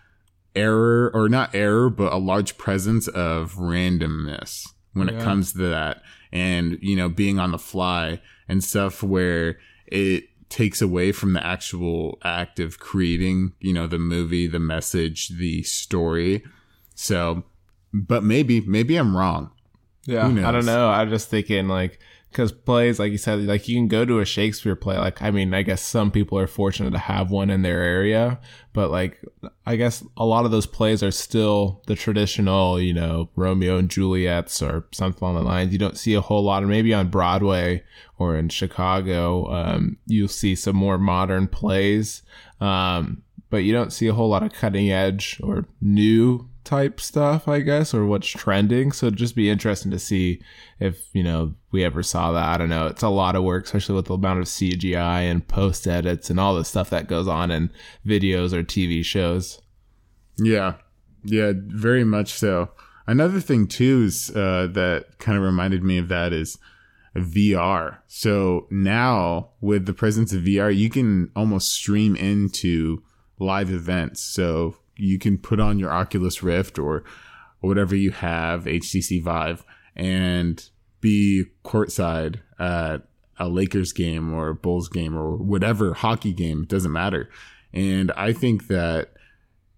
error 0.54 1.10
or 1.14 1.28
not 1.28 1.54
error, 1.54 1.90
but 1.90 2.12
a 2.12 2.18
large 2.18 2.58
presence 2.58 3.08
of 3.08 3.54
randomness 3.54 4.68
when 4.92 5.08
it 5.08 5.20
comes 5.20 5.52
to 5.54 5.68
that. 5.68 6.02
And, 6.30 6.78
you 6.80 6.96
know, 6.96 7.08
being 7.08 7.38
on 7.38 7.50
the 7.50 7.58
fly 7.58 8.20
and 8.48 8.62
stuff 8.62 9.02
where 9.02 9.58
it 9.86 10.24
takes 10.52 10.82
away 10.82 11.12
from 11.12 11.32
the 11.32 11.44
actual 11.44 12.18
act 12.22 12.60
of 12.60 12.78
creating, 12.78 13.54
you 13.58 13.72
know, 13.72 13.86
the 13.86 13.98
movie, 13.98 14.46
the 14.46 14.58
message, 14.58 15.28
the 15.28 15.62
story. 15.62 16.44
So, 16.94 17.44
but 17.94 18.22
maybe, 18.22 18.60
maybe 18.60 18.96
I'm 18.96 19.16
wrong. 19.16 19.50
Yeah, 20.04 20.26
I 20.26 20.52
don't 20.52 20.66
know. 20.66 20.90
I'm 20.90 21.08
just 21.08 21.30
thinking 21.30 21.68
like 21.68 21.98
because 22.32 22.50
plays, 22.50 22.98
like 22.98 23.12
you 23.12 23.18
said, 23.18 23.40
like 23.40 23.68
you 23.68 23.76
can 23.76 23.88
go 23.88 24.04
to 24.04 24.18
a 24.18 24.24
Shakespeare 24.24 24.74
play. 24.74 24.96
Like 24.96 25.20
I 25.20 25.30
mean, 25.30 25.52
I 25.52 25.62
guess 25.62 25.82
some 25.82 26.10
people 26.10 26.38
are 26.38 26.46
fortunate 26.46 26.90
to 26.92 26.98
have 26.98 27.30
one 27.30 27.50
in 27.50 27.62
their 27.62 27.82
area, 27.82 28.40
but 28.72 28.90
like 28.90 29.22
I 29.66 29.76
guess 29.76 30.02
a 30.16 30.24
lot 30.24 30.44
of 30.44 30.50
those 30.50 30.66
plays 30.66 31.02
are 31.02 31.10
still 31.10 31.82
the 31.86 31.94
traditional, 31.94 32.80
you 32.80 32.94
know, 32.94 33.28
Romeo 33.36 33.76
and 33.76 33.90
Juliet's 33.90 34.62
or 34.62 34.86
something 34.92 35.22
along 35.22 35.36
the 35.36 35.48
lines. 35.48 35.72
You 35.72 35.78
don't 35.78 35.98
see 35.98 36.14
a 36.14 36.20
whole 36.20 36.42
lot, 36.42 36.62
of 36.62 36.68
maybe 36.68 36.94
on 36.94 37.08
Broadway 37.08 37.84
or 38.18 38.36
in 38.36 38.48
Chicago, 38.48 39.52
um, 39.52 39.98
you'll 40.06 40.28
see 40.28 40.54
some 40.54 40.76
more 40.76 40.98
modern 40.98 41.46
plays. 41.48 42.22
Um, 42.60 43.22
but 43.50 43.64
you 43.64 43.72
don't 43.72 43.92
see 43.92 44.06
a 44.06 44.14
whole 44.14 44.30
lot 44.30 44.42
of 44.42 44.52
cutting 44.54 44.90
edge 44.90 45.38
or 45.42 45.66
new 45.80 46.48
type 46.64 47.00
stuff, 47.00 47.48
I 47.48 47.60
guess, 47.60 47.92
or 47.92 48.06
what's 48.06 48.28
trending. 48.28 48.92
So 48.92 49.06
it'd 49.06 49.18
just 49.18 49.36
be 49.36 49.50
interesting 49.50 49.90
to 49.90 49.98
see 49.98 50.40
if, 50.80 51.08
you 51.12 51.22
know, 51.22 51.54
we 51.72 51.84
ever 51.84 52.02
saw 52.02 52.32
that. 52.32 52.48
I 52.48 52.58
don't 52.58 52.68
know. 52.68 52.86
It's 52.86 53.02
a 53.02 53.08
lot 53.08 53.34
of 53.34 53.42
work, 53.42 53.64
especially 53.64 53.96
with 53.96 54.06
the 54.06 54.14
amount 54.14 54.40
of 54.40 54.44
CGI 54.44 55.22
and 55.22 55.46
post 55.46 55.88
edits 55.88 56.30
and 56.30 56.38
all 56.38 56.54
the 56.54 56.64
stuff 56.64 56.90
that 56.90 57.08
goes 57.08 57.26
on 57.26 57.50
in 57.50 57.70
videos 58.06 58.52
or 58.52 58.62
TV 58.62 59.04
shows. 59.04 59.60
Yeah. 60.38 60.74
Yeah, 61.24 61.52
very 61.56 62.04
much 62.04 62.32
so. 62.32 62.70
Another 63.06 63.40
thing 63.40 63.66
too 63.66 64.02
is 64.04 64.30
uh, 64.30 64.68
that 64.72 65.18
kind 65.18 65.36
of 65.36 65.44
reminded 65.44 65.82
me 65.82 65.98
of 65.98 66.08
that 66.08 66.32
is 66.32 66.58
VR. 67.16 67.98
So 68.06 68.66
now 68.70 69.50
with 69.60 69.86
the 69.86 69.94
presence 69.94 70.32
of 70.32 70.42
VR, 70.42 70.74
you 70.74 70.90
can 70.90 71.30
almost 71.34 71.72
stream 71.72 72.16
into 72.16 73.02
live 73.38 73.70
events. 73.70 74.20
So 74.20 74.76
you 74.96 75.18
can 75.18 75.38
put 75.38 75.58
on 75.58 75.78
your 75.78 75.90
Oculus 75.90 76.42
Rift 76.42 76.78
or 76.78 77.02
whatever 77.60 77.94
you 77.94 78.10
have, 78.10 78.64
HTC 78.64 79.22
Vive, 79.22 79.64
and 79.96 80.68
be 81.02 81.44
courtside 81.64 82.40
at 82.58 83.02
a 83.36 83.48
Lakers 83.48 83.92
game 83.92 84.32
or 84.32 84.48
a 84.48 84.54
Bulls 84.54 84.88
game 84.88 85.14
or 85.14 85.36
whatever 85.36 85.92
hockey 85.92 86.32
game. 86.32 86.62
It 86.62 86.68
doesn't 86.68 86.92
matter. 86.92 87.28
And 87.74 88.10
I 88.12 88.32
think 88.32 88.68
that 88.68 89.10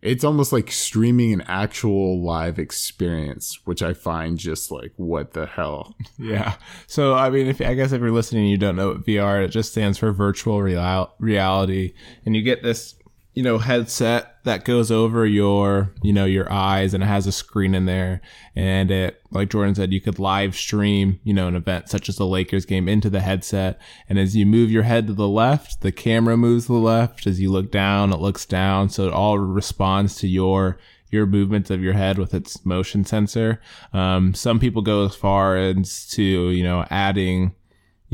it's 0.03 0.23
almost 0.23 0.53
like 0.53 0.71
streaming 0.71 1.33
an 1.33 1.41
actual 1.47 2.23
live 2.23 2.59
experience, 2.59 3.59
which 3.65 3.83
I 3.83 3.95
find 3.95 4.37
just 4.37 4.71
like, 4.71 4.93
what 4.97 5.33
the 5.33 5.47
hell? 5.47 5.97
Yeah. 6.19 6.55
So, 6.87 7.15
I 7.15 7.31
mean, 7.31 7.47
if 7.49 7.61
I 7.61 7.75
guess 7.75 7.93
if 7.93 8.01
you're 8.01 8.11
listening 8.11 8.43
and 8.43 8.51
you 8.51 8.59
don't 8.59 8.77
know 8.77 8.89
what 8.89 9.07
VR, 9.07 9.45
it 9.45 9.49
just 9.49 9.73
stands 9.73 9.99
for 9.99 10.13
virtual 10.13 10.63
real- 10.63 11.13
reality. 11.19 11.95
And 12.25 12.37
you 12.37 12.43
get 12.43 12.63
this, 12.63 12.95
you 13.35 13.43
know, 13.43 13.59
headset 13.59 14.37
that 14.45 14.65
goes 14.65 14.93
over 14.93 15.27
your, 15.27 15.93
you 16.03 16.13
know, 16.13 16.25
your 16.25 16.51
eyes 16.53 16.95
and 16.95 17.03
it 17.03 17.07
has 17.07 17.27
a 17.27 17.33
screen 17.33 17.75
in 17.75 17.85
there. 17.85 18.21
And 18.55 18.91
it, 18.91 19.21
like 19.33 19.51
Jordan 19.51 19.75
said, 19.75 19.93
you 19.93 20.01
could 20.01 20.21
live 20.21 20.55
stream, 20.55 21.19
you 21.25 21.35
know, 21.35 21.49
an 21.49 21.57
event 21.57 21.89
such 21.89 22.09
as 22.09 22.17
the 22.17 22.27
Lakers 22.27 22.65
game 22.65 22.89
into 22.89 23.11
the 23.11 23.21
headset. 23.21 23.81
And 24.09 24.19
as 24.19 24.37
you 24.37 24.47
move 24.47 24.71
your 24.71 24.85
head 24.85 25.09
to 25.09 25.15
the 25.15 25.29
left, 25.29 25.81
the 25.81 25.91
camera 25.91 26.37
moves 26.37 26.67
to 26.67 26.73
the 26.73 26.79
left. 26.79 27.27
As 27.27 27.41
you 27.41 27.51
look 27.51 27.73
down, 27.73 28.13
it 28.13 28.21
looks 28.21 28.47
down. 28.47 28.89
So 28.89 29.09
it 29.09 29.13
all 29.13 29.39
responds 29.39 30.15
to 30.19 30.29
your, 30.29 30.79
your 31.11 31.27
movements 31.27 31.71
of 31.71 31.83
your 31.83 31.95
head 31.95 32.19
with 32.19 32.35
its 32.35 32.65
motion 32.65 33.05
sensor. 33.05 33.61
Um, 33.93 34.35
some 34.35 34.61
people 34.61 34.83
go 34.83 35.05
as 35.07 35.17
far 35.17 35.57
as 35.57 36.07
to, 36.11 36.23
you 36.23 36.63
know, 36.63 36.87
adding, 36.89 37.57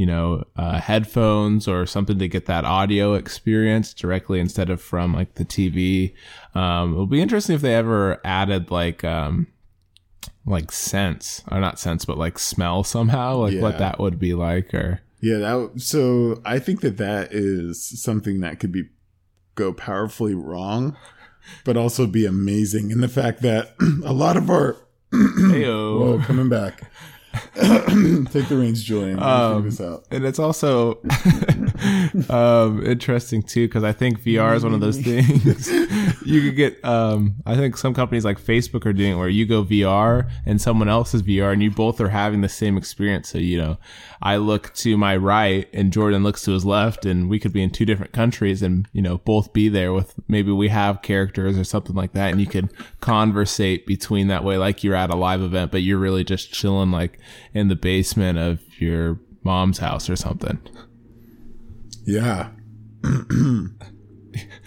you 0.01 0.07
know, 0.07 0.43
uh, 0.57 0.81
headphones 0.81 1.69
or 1.69 1.85
something 1.85 2.19
to 2.19 2.27
get 2.27 2.47
that 2.47 2.65
audio 2.65 3.13
experience 3.15 3.93
directly 3.93 4.41
instead 4.41 4.71
of 4.71 4.81
from 4.81 5.13
like 5.13 5.35
the 5.35 5.45
TV. 5.45 6.15
Um, 6.55 6.93
it'll 6.95 7.07
be 7.07 7.21
interesting 7.21 7.55
if 7.55 7.61
they 7.61 7.75
ever 7.75 8.19
added 8.25 8.71
like, 8.71 9.05
um, 9.05 9.47
like 10.47 10.73
sense 10.73 11.43
or 11.51 11.61
not 11.61 11.79
sense, 11.79 12.07
but 12.07 12.17
like 12.17 12.39
smell 12.39 12.83
somehow, 12.83 13.37
like 13.37 13.53
Yeah. 13.55 13.61
what 13.61 13.79
that 13.79 13.99
would 13.99 14.19
be 14.19 14.33
like 14.33 14.73
or. 14.73 15.03
Yeah, 15.21 15.37
that 15.37 15.73
so 15.77 16.41
I 16.47 16.59
think 16.59 16.81
that 16.81 16.97
that 16.97 17.35
is 17.35 18.01
something 18.03 18.41
that 18.41 18.59
could 18.59 18.73
be 18.73 18.85
go 19.55 19.71
powerfully 19.75 20.35
wrong, 20.35 20.97
but 21.65 21.77
also 21.77 22.07
be 22.07 22.25
amazing 22.25 22.91
in 22.91 23.03
the 23.03 23.09
fact 23.09 23.43
that 23.43 23.75
a 24.05 24.15
lot 24.15 24.39
of 24.39 24.49
our 24.49 24.77
Heyo. 25.13 25.99
whoa 26.01 26.21
coming 26.25 26.49
back. 26.49 26.91
Take 27.33 28.49
the 28.49 28.57
reins, 28.59 28.83
Julian. 28.83 29.23
Um, 29.23 29.65
this 29.65 29.81
out. 29.81 30.05
and 30.11 30.25
it's 30.25 30.39
also 30.39 30.95
um, 32.29 32.85
interesting 32.85 33.43
too 33.43 33.69
because 33.69 33.85
I 33.85 33.93
think 33.93 34.21
VR 34.23 34.57
is 34.57 34.65
one 34.65 34.75
of 34.75 34.81
those 34.81 34.99
things 35.01 35.71
you 36.27 36.43
could 36.43 36.57
get. 36.57 36.85
Um, 36.85 37.37
I 37.47 37.55
think 37.55 37.77
some 37.77 37.95
companies 37.95 38.25
like 38.25 38.41
Facebook 38.41 38.85
are 38.85 38.93
doing 38.93 39.13
it 39.13 39.17
where 39.17 39.29
you 39.29 39.47
go 39.47 39.63
VR 39.63 40.29
and 40.45 40.61
someone 40.61 40.89
else 40.89 41.15
is 41.15 41.23
VR 41.23 41.53
and 41.53 41.63
you 41.63 41.71
both 41.71 42.01
are 42.01 42.09
having 42.09 42.41
the 42.41 42.49
same 42.49 42.77
experience. 42.77 43.29
So 43.29 43.39
you 43.39 43.59
know, 43.59 43.79
I 44.21 44.37
look 44.37 44.75
to 44.75 44.97
my 44.97 45.17
right 45.17 45.69
and 45.73 45.93
Jordan 45.93 46.25
looks 46.25 46.43
to 46.43 46.53
his 46.53 46.65
left, 46.65 47.07
and 47.07 47.31
we 47.31 47.39
could 47.39 47.53
be 47.53 47.63
in 47.63 47.71
two 47.71 47.85
different 47.85 48.13
countries 48.13 48.61
and 48.61 48.89
you 48.93 49.03
know 49.03 49.19
both 49.19 49.53
be 49.53 49.69
there 49.69 49.93
with 49.93 50.15
maybe 50.27 50.51
we 50.51 50.69
have 50.69 51.03
characters 51.03 51.57
or 51.57 51.65
something 51.65 51.95
like 51.95 52.13
that, 52.13 52.33
and 52.33 52.41
you 52.41 52.47
could 52.47 52.73
conversate 53.01 53.87
between 53.87 54.27
that 54.29 54.43
way 54.43 54.57
like 54.57 54.83
you're 54.83 54.97
at 54.97 55.11
a 55.11 55.17
live 55.17 55.43
event, 55.43 55.71
but 55.71 55.83
you're 55.83 55.99
really 55.99 56.25
just 56.25 56.53
chilling 56.53 56.91
like 56.91 57.20
in 57.55 57.69
the 57.69 57.77
basement 57.77 58.39
of 58.39 58.61
your 58.79 59.21
mom's 59.43 59.79
house 59.79 60.09
or 60.11 60.17
something. 60.17 60.61
Yeah. 62.05 62.51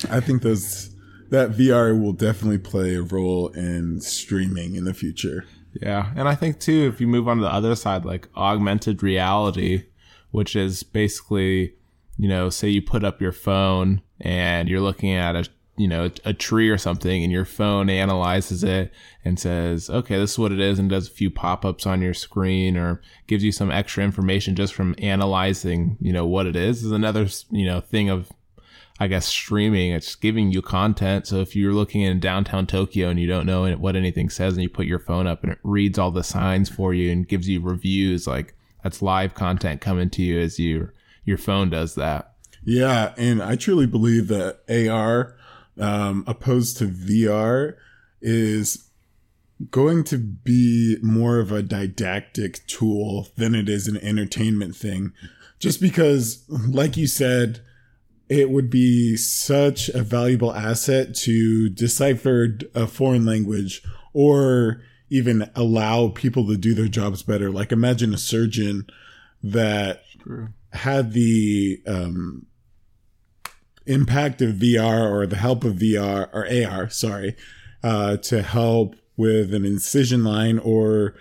I 0.09 0.19
think 0.19 0.41
those 0.41 0.95
that 1.29 1.51
VR 1.51 1.99
will 1.99 2.13
definitely 2.13 2.57
play 2.57 2.95
a 2.95 3.01
role 3.01 3.47
in 3.49 4.01
streaming 4.01 4.75
in 4.75 4.83
the 4.85 4.93
future. 4.93 5.45
Yeah. 5.81 6.11
And 6.15 6.27
I 6.27 6.35
think 6.35 6.59
too, 6.59 6.91
if 6.93 7.01
you 7.01 7.07
move 7.07 7.27
on 7.27 7.37
to 7.37 7.43
the 7.43 7.53
other 7.53 7.75
side, 7.75 8.05
like 8.05 8.29
augmented 8.35 9.01
reality, 9.01 9.85
which 10.31 10.55
is 10.55 10.83
basically, 10.83 11.73
you 12.17 12.27
know, 12.27 12.49
say 12.49 12.69
you 12.69 12.81
put 12.81 13.03
up 13.03 13.21
your 13.21 13.31
phone 13.31 14.01
and 14.19 14.69
you're 14.69 14.81
looking 14.81 15.11
at 15.11 15.35
a, 15.35 15.47
you 15.75 15.88
know, 15.88 16.09
a 16.23 16.33
tree 16.33 16.69
or 16.69 16.77
something 16.77 17.23
and 17.23 17.31
your 17.31 17.45
phone 17.45 17.89
analyzes 17.89 18.63
it 18.63 18.91
and 19.25 19.39
says, 19.39 19.89
okay, 19.89 20.17
this 20.17 20.33
is 20.33 20.39
what 20.39 20.51
it 20.51 20.59
is 20.59 20.77
and 20.77 20.89
does 20.89 21.07
a 21.07 21.12
few 21.12 21.31
pop-ups 21.31 21.88
on 21.88 22.01
your 22.01 22.13
screen 22.13 22.77
or 22.77 23.01
gives 23.25 23.43
you 23.43 23.51
some 23.51 23.71
extra 23.71 24.03
information 24.03 24.55
just 24.55 24.73
from 24.73 24.93
analyzing, 24.99 25.97
you 25.99 26.13
know, 26.13 26.27
what 26.27 26.45
it 26.45 26.55
is 26.55 26.83
is 26.83 26.91
another, 26.91 27.27
you 27.49 27.65
know, 27.65 27.81
thing 27.81 28.09
of 28.09 28.31
I 28.99 29.07
guess 29.07 29.25
streaming, 29.25 29.91
it's 29.91 30.13
giving 30.15 30.51
you 30.51 30.62
content. 30.62 31.25
So 31.27 31.38
if 31.38 31.55
you're 31.55 31.73
looking 31.73 32.01
in 32.01 32.19
downtown 32.19 32.67
Tokyo 32.67 33.09
and 33.09 33.19
you 33.19 33.27
don't 33.27 33.47
know 33.47 33.69
what 33.75 33.95
anything 33.95 34.29
says 34.29 34.53
and 34.53 34.62
you 34.62 34.69
put 34.69 34.86
your 34.86 34.99
phone 34.99 35.25
up 35.25 35.43
and 35.43 35.51
it 35.51 35.59
reads 35.63 35.97
all 35.97 36.12
the 36.12 36.23
signs 36.23 36.69
for 36.69 36.93
you 36.93 37.12
and 37.12 37.27
gives 37.27 37.49
you 37.49 37.59
reviews, 37.59 38.27
like 38.27 38.55
that's 38.83 39.01
live 39.01 39.33
content 39.33 39.81
coming 39.81 40.09
to 40.12 40.21
you 40.21 40.39
as 40.39 40.59
your 40.59 40.93
your 41.25 41.38
phone 41.38 41.69
does 41.69 41.95
that. 41.95 42.33
Yeah, 42.63 43.13
and 43.17 43.41
I 43.41 43.55
truly 43.55 43.88
believe 43.88 44.27
that 44.27 44.59
AR, 44.69 45.36
um, 45.79 46.23
opposed 46.27 46.77
to 46.77 46.88
VR, 46.88 47.75
is 48.21 48.89
going 49.71 50.03
to 50.03 50.17
be 50.17 50.97
more 51.01 51.39
of 51.39 51.51
a 51.51 51.63
didactic 51.63 52.65
tool 52.67 53.27
than 53.38 53.55
it 53.55 53.69
is 53.69 53.88
an 53.88 53.97
entertainment 53.97 54.75
thing. 54.75 55.13
Just 55.59 55.79
because, 55.79 56.43
like 56.49 56.97
you 56.97 57.07
said, 57.07 57.62
it 58.29 58.49
would 58.49 58.69
be 58.69 59.15
such 59.15 59.89
a 59.89 60.01
valuable 60.01 60.53
asset 60.53 61.13
to 61.15 61.69
decipher 61.69 62.57
a 62.73 62.88
foreign 62.88 63.25
language 63.25 63.81
or 64.13 64.81
even 65.09 65.49
allow 65.55 66.07
people 66.09 66.47
to 66.47 66.57
do 66.57 66.73
their 66.73 66.88
jobs 66.88 67.21
better. 67.23 67.51
Like 67.51 67.71
imagine 67.71 68.13
a 68.13 68.17
surgeon 68.17 68.88
that 69.43 70.03
had 70.71 71.13
the 71.13 71.81
um, 71.86 72.47
impact 73.86 74.41
of 74.41 74.56
VR 74.56 75.10
or 75.10 75.26
the 75.28 75.36
help 75.36 75.63
of 75.63 75.76
VR 75.76 76.30
or 76.34 76.48
AR, 76.48 76.89
sorry, 76.89 77.36
uh, 77.84 78.17
to 78.17 78.41
help 78.41 78.96
with 79.17 79.54
an 79.54 79.65
incision 79.65 80.24
line 80.24 80.60
or, 80.60 81.15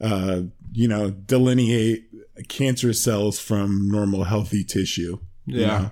uh, 0.00 0.42
you 0.72 0.88
know, 0.88 1.10
delineate 1.10 2.08
cancer 2.48 2.92
cells 2.92 3.38
from 3.38 3.90
normal 3.90 4.24
healthy 4.24 4.64
tissue. 4.64 5.18
Yeah. 5.46 5.66
know? 5.66 5.90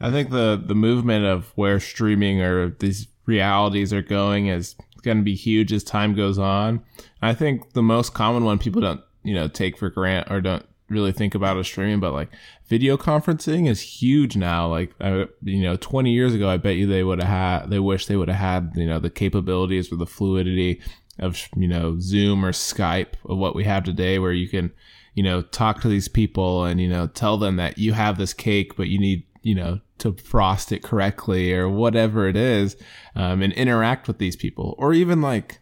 I 0.00 0.10
think 0.10 0.30
the 0.30 0.60
the 0.64 0.74
movement 0.74 1.26
of 1.26 1.52
where 1.56 1.78
streaming 1.78 2.40
or 2.40 2.70
these 2.70 3.06
realities 3.26 3.92
are 3.92 4.02
going 4.02 4.46
is 4.46 4.74
going 5.02 5.18
to 5.18 5.22
be 5.22 5.34
huge 5.34 5.72
as 5.72 5.84
time 5.84 6.14
goes 6.14 6.38
on. 6.38 6.82
I 7.22 7.34
think 7.34 7.72
the 7.74 7.82
most 7.82 8.14
common 8.14 8.44
one 8.44 8.58
people 8.58 8.80
don't 8.80 9.02
you 9.22 9.34
know 9.34 9.48
take 9.48 9.76
for 9.76 9.90
grant 9.90 10.30
or 10.30 10.40
don't 10.40 10.64
really 10.90 11.12
think 11.12 11.34
about 11.34 11.56
as 11.56 11.66
streaming, 11.66 12.00
but 12.00 12.12
like 12.12 12.28
video 12.66 12.96
conferencing 12.96 13.68
is 13.68 13.80
huge 13.80 14.36
now. 14.36 14.68
Like, 14.68 14.92
I, 15.00 15.26
you 15.42 15.62
know, 15.62 15.76
20 15.76 16.10
years 16.10 16.34
ago, 16.34 16.48
I 16.48 16.56
bet 16.56 16.76
you 16.76 16.86
they 16.86 17.04
would 17.04 17.20
have 17.20 17.28
had, 17.28 17.70
they 17.70 17.78
wish 17.78 18.06
they 18.06 18.16
would 18.16 18.28
have 18.28 18.38
had, 18.38 18.72
you 18.74 18.86
know, 18.86 18.98
the 18.98 19.08
capabilities 19.08 19.92
or 19.92 19.96
the 19.96 20.06
fluidity 20.06 20.80
of, 21.18 21.40
you 21.56 21.68
know, 21.68 21.98
Zoom 22.00 22.44
or 22.44 22.52
Skype 22.52 23.14
of 23.24 23.38
what 23.38 23.54
we 23.54 23.64
have 23.64 23.84
today, 23.84 24.18
where 24.18 24.32
you 24.32 24.48
can, 24.48 24.72
you 25.14 25.22
know, 25.22 25.42
talk 25.42 25.80
to 25.82 25.88
these 25.88 26.08
people 26.08 26.64
and, 26.64 26.80
you 26.80 26.88
know, 26.88 27.06
tell 27.06 27.38
them 27.38 27.56
that 27.56 27.78
you 27.78 27.92
have 27.92 28.18
this 28.18 28.34
cake, 28.34 28.76
but 28.76 28.88
you 28.88 28.98
need, 28.98 29.24
you 29.42 29.54
know, 29.54 29.80
to 29.98 30.12
frost 30.14 30.72
it 30.72 30.82
correctly 30.82 31.52
or 31.52 31.68
whatever 31.68 32.26
it 32.26 32.36
is, 32.36 32.76
um, 33.14 33.42
and 33.42 33.52
interact 33.52 34.08
with 34.08 34.18
these 34.18 34.36
people. 34.36 34.74
Or 34.78 34.92
even 34.92 35.20
like, 35.20 35.59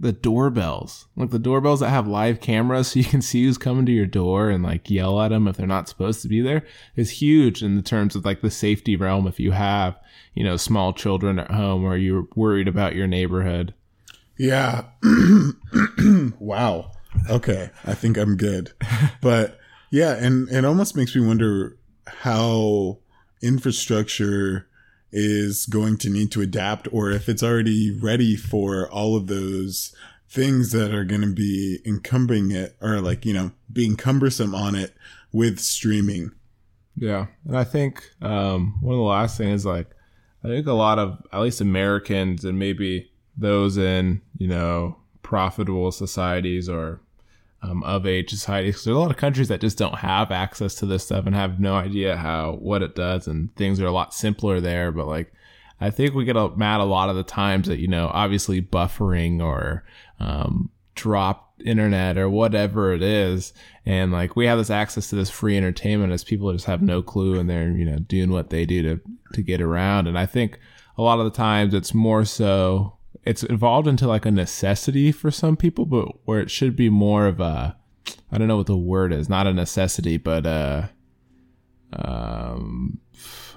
the 0.00 0.12
doorbells, 0.12 1.06
like 1.16 1.30
the 1.30 1.38
doorbells 1.38 1.80
that 1.80 1.90
have 1.90 2.06
live 2.06 2.40
cameras 2.40 2.88
so 2.92 2.98
you 2.98 3.04
can 3.04 3.22
see 3.22 3.44
who's 3.44 3.58
coming 3.58 3.86
to 3.86 3.92
your 3.92 4.06
door 4.06 4.50
and 4.50 4.62
like 4.62 4.90
yell 4.90 5.20
at 5.20 5.28
them 5.28 5.48
if 5.48 5.56
they're 5.56 5.66
not 5.66 5.88
supposed 5.88 6.22
to 6.22 6.28
be 6.28 6.40
there 6.40 6.64
is 6.96 7.10
huge 7.10 7.62
in 7.62 7.76
the 7.76 7.82
terms 7.82 8.14
of 8.14 8.24
like 8.24 8.40
the 8.40 8.50
safety 8.50 8.96
realm 8.96 9.26
if 9.26 9.40
you 9.40 9.52
have, 9.52 9.98
you 10.34 10.44
know, 10.44 10.56
small 10.56 10.92
children 10.92 11.38
at 11.38 11.50
home 11.50 11.84
or 11.84 11.96
you're 11.96 12.28
worried 12.34 12.68
about 12.68 12.94
your 12.94 13.06
neighborhood. 13.06 13.74
Yeah. 14.36 14.84
wow. 16.38 16.92
Okay. 17.28 17.70
I 17.84 17.94
think 17.94 18.16
I'm 18.16 18.36
good. 18.36 18.72
But 19.20 19.58
yeah, 19.90 20.14
and 20.14 20.48
it 20.48 20.64
almost 20.64 20.96
makes 20.96 21.14
me 21.16 21.26
wonder 21.26 21.76
how 22.06 22.98
infrastructure 23.42 24.68
is 25.10 25.66
going 25.66 25.96
to 25.98 26.10
need 26.10 26.30
to 26.32 26.40
adapt 26.40 26.88
or 26.92 27.10
if 27.10 27.28
it's 27.28 27.42
already 27.42 27.90
ready 27.90 28.36
for 28.36 28.90
all 28.90 29.16
of 29.16 29.26
those 29.26 29.94
things 30.28 30.72
that 30.72 30.94
are 30.94 31.04
going 31.04 31.22
to 31.22 31.32
be 31.32 31.78
encumbering 31.86 32.50
it 32.50 32.76
or 32.80 33.00
like, 33.00 33.24
you 33.24 33.32
know, 33.32 33.50
being 33.72 33.96
cumbersome 33.96 34.54
on 34.54 34.74
it 34.74 34.94
with 35.32 35.58
streaming. 35.58 36.30
Yeah. 36.96 37.26
And 37.46 37.56
I 37.56 37.64
think 37.64 38.10
um, 38.20 38.76
one 38.80 38.94
of 38.94 38.98
the 38.98 39.04
last 39.04 39.38
things 39.38 39.62
is 39.62 39.66
like, 39.66 39.88
I 40.44 40.48
think 40.48 40.66
a 40.66 40.72
lot 40.72 40.98
of, 40.98 41.22
at 41.32 41.40
least 41.40 41.60
Americans 41.60 42.44
and 42.44 42.58
maybe 42.58 43.10
those 43.36 43.76
in, 43.78 44.20
you 44.36 44.48
know, 44.48 44.96
profitable 45.22 45.90
societies 45.92 46.68
or 46.68 47.00
um, 47.62 47.82
of 47.84 48.06
age 48.06 48.30
society. 48.30 48.68
Because 48.68 48.84
there's 48.84 48.96
a 48.96 49.00
lot 49.00 49.10
of 49.10 49.16
countries 49.16 49.48
that 49.48 49.60
just 49.60 49.78
don't 49.78 49.98
have 49.98 50.30
access 50.30 50.74
to 50.76 50.86
this 50.86 51.04
stuff 51.04 51.26
and 51.26 51.34
have 51.34 51.60
no 51.60 51.74
idea 51.74 52.16
how 52.16 52.52
what 52.60 52.82
it 52.82 52.94
does, 52.94 53.26
and 53.26 53.54
things 53.56 53.80
are 53.80 53.86
a 53.86 53.92
lot 53.92 54.14
simpler 54.14 54.60
there. 54.60 54.92
But 54.92 55.06
like, 55.06 55.32
I 55.80 55.90
think 55.90 56.14
we 56.14 56.24
get 56.24 56.36
mad 56.56 56.80
a 56.80 56.84
lot 56.84 57.08
of 57.08 57.16
the 57.16 57.22
times 57.22 57.68
that 57.68 57.78
you 57.78 57.88
know, 57.88 58.10
obviously 58.12 58.62
buffering 58.62 59.42
or 59.42 59.84
um, 60.20 60.70
drop 60.94 61.52
internet 61.64 62.16
or 62.16 62.30
whatever 62.30 62.92
it 62.92 63.02
is, 63.02 63.52
and 63.84 64.12
like 64.12 64.36
we 64.36 64.46
have 64.46 64.58
this 64.58 64.70
access 64.70 65.08
to 65.10 65.16
this 65.16 65.30
free 65.30 65.56
entertainment 65.56 66.12
as 66.12 66.24
people 66.24 66.52
just 66.52 66.66
have 66.66 66.82
no 66.82 67.02
clue 67.02 67.38
and 67.38 67.48
they're 67.50 67.70
you 67.70 67.84
know 67.84 67.98
doing 67.98 68.30
what 68.30 68.50
they 68.50 68.64
do 68.64 68.82
to 68.82 69.00
to 69.32 69.42
get 69.42 69.60
around. 69.60 70.06
And 70.06 70.18
I 70.18 70.26
think 70.26 70.58
a 70.96 71.02
lot 71.02 71.18
of 71.18 71.24
the 71.24 71.36
times 71.36 71.74
it's 71.74 71.94
more 71.94 72.24
so 72.24 72.97
it's 73.28 73.42
evolved 73.44 73.86
into 73.86 74.08
like 74.08 74.24
a 74.24 74.30
necessity 74.30 75.12
for 75.12 75.30
some 75.30 75.54
people, 75.56 75.84
but 75.84 76.08
where 76.24 76.40
it 76.40 76.50
should 76.50 76.74
be 76.74 76.88
more 76.88 77.26
of 77.26 77.40
a 77.40 77.76
I 78.32 78.38
don't 78.38 78.48
know 78.48 78.56
what 78.56 78.66
the 78.66 78.76
word 78.76 79.12
is, 79.12 79.28
not 79.28 79.46
a 79.46 79.52
necessity, 79.52 80.16
but 80.16 80.46
uh 80.46 80.88
um 81.92 82.98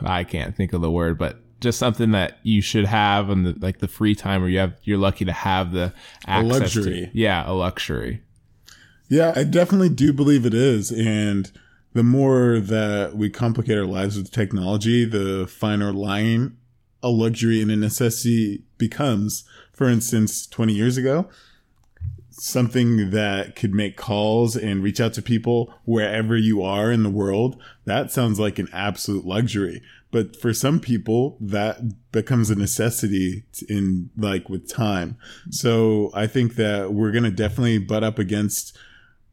I 0.03 0.25
can't 0.25 0.55
think 0.55 0.73
of 0.73 0.81
the 0.81 0.91
word, 0.91 1.17
but 1.17 1.39
just 1.61 1.79
something 1.79 2.11
that 2.11 2.39
you 2.43 2.61
should 2.61 2.85
have 2.85 3.29
in 3.29 3.43
the 3.43 3.55
like 3.61 3.79
the 3.79 3.87
free 3.87 4.13
time 4.13 4.41
where 4.41 4.49
you 4.49 4.59
have 4.59 4.77
you're 4.83 4.97
lucky 4.97 5.23
to 5.23 5.31
have 5.31 5.71
the 5.71 5.93
access 6.27 6.51
a 6.51 6.59
luxury. 6.59 7.05
To, 7.05 7.09
yeah, 7.13 7.49
a 7.49 7.53
luxury. 7.53 8.23
Yeah, 9.09 9.31
I 9.35 9.45
definitely 9.45 9.89
do 9.89 10.11
believe 10.11 10.45
it 10.45 10.53
is. 10.53 10.91
And 10.91 11.49
the 11.93 12.03
more 12.03 12.59
that 12.59 13.15
we 13.15 13.29
complicate 13.29 13.77
our 13.77 13.85
lives 13.85 14.17
with 14.17 14.31
technology, 14.31 15.05
the 15.05 15.47
finer 15.47 15.93
line 15.93 16.57
a 17.03 17.09
luxury 17.09 17.61
and 17.61 17.71
a 17.71 17.75
necessity 17.75 18.63
becomes. 18.77 19.43
For 19.73 19.89
instance, 19.89 20.45
20 20.47 20.73
years 20.73 20.97
ago, 20.97 21.29
something 22.29 23.11
that 23.11 23.55
could 23.55 23.73
make 23.73 23.97
calls 23.97 24.55
and 24.55 24.83
reach 24.83 24.99
out 24.99 25.13
to 25.13 25.21
people 25.21 25.73
wherever 25.85 26.35
you 26.35 26.63
are 26.63 26.91
in 26.91 27.03
the 27.03 27.09
world, 27.09 27.61
that 27.85 28.11
sounds 28.11 28.39
like 28.39 28.57
an 28.57 28.69
absolute 28.73 29.25
luxury. 29.25 29.81
But 30.11 30.35
for 30.35 30.53
some 30.53 30.79
people, 30.79 31.37
that 31.39 32.11
becomes 32.11 32.49
a 32.49 32.55
necessity 32.55 33.43
in 33.69 34.09
like 34.17 34.49
with 34.49 34.67
time. 34.67 35.17
So 35.49 36.11
I 36.13 36.27
think 36.27 36.55
that 36.55 36.93
we're 36.93 37.11
going 37.11 37.23
to 37.23 37.31
definitely 37.31 37.77
butt 37.77 38.03
up 38.03 38.19
against 38.19 38.77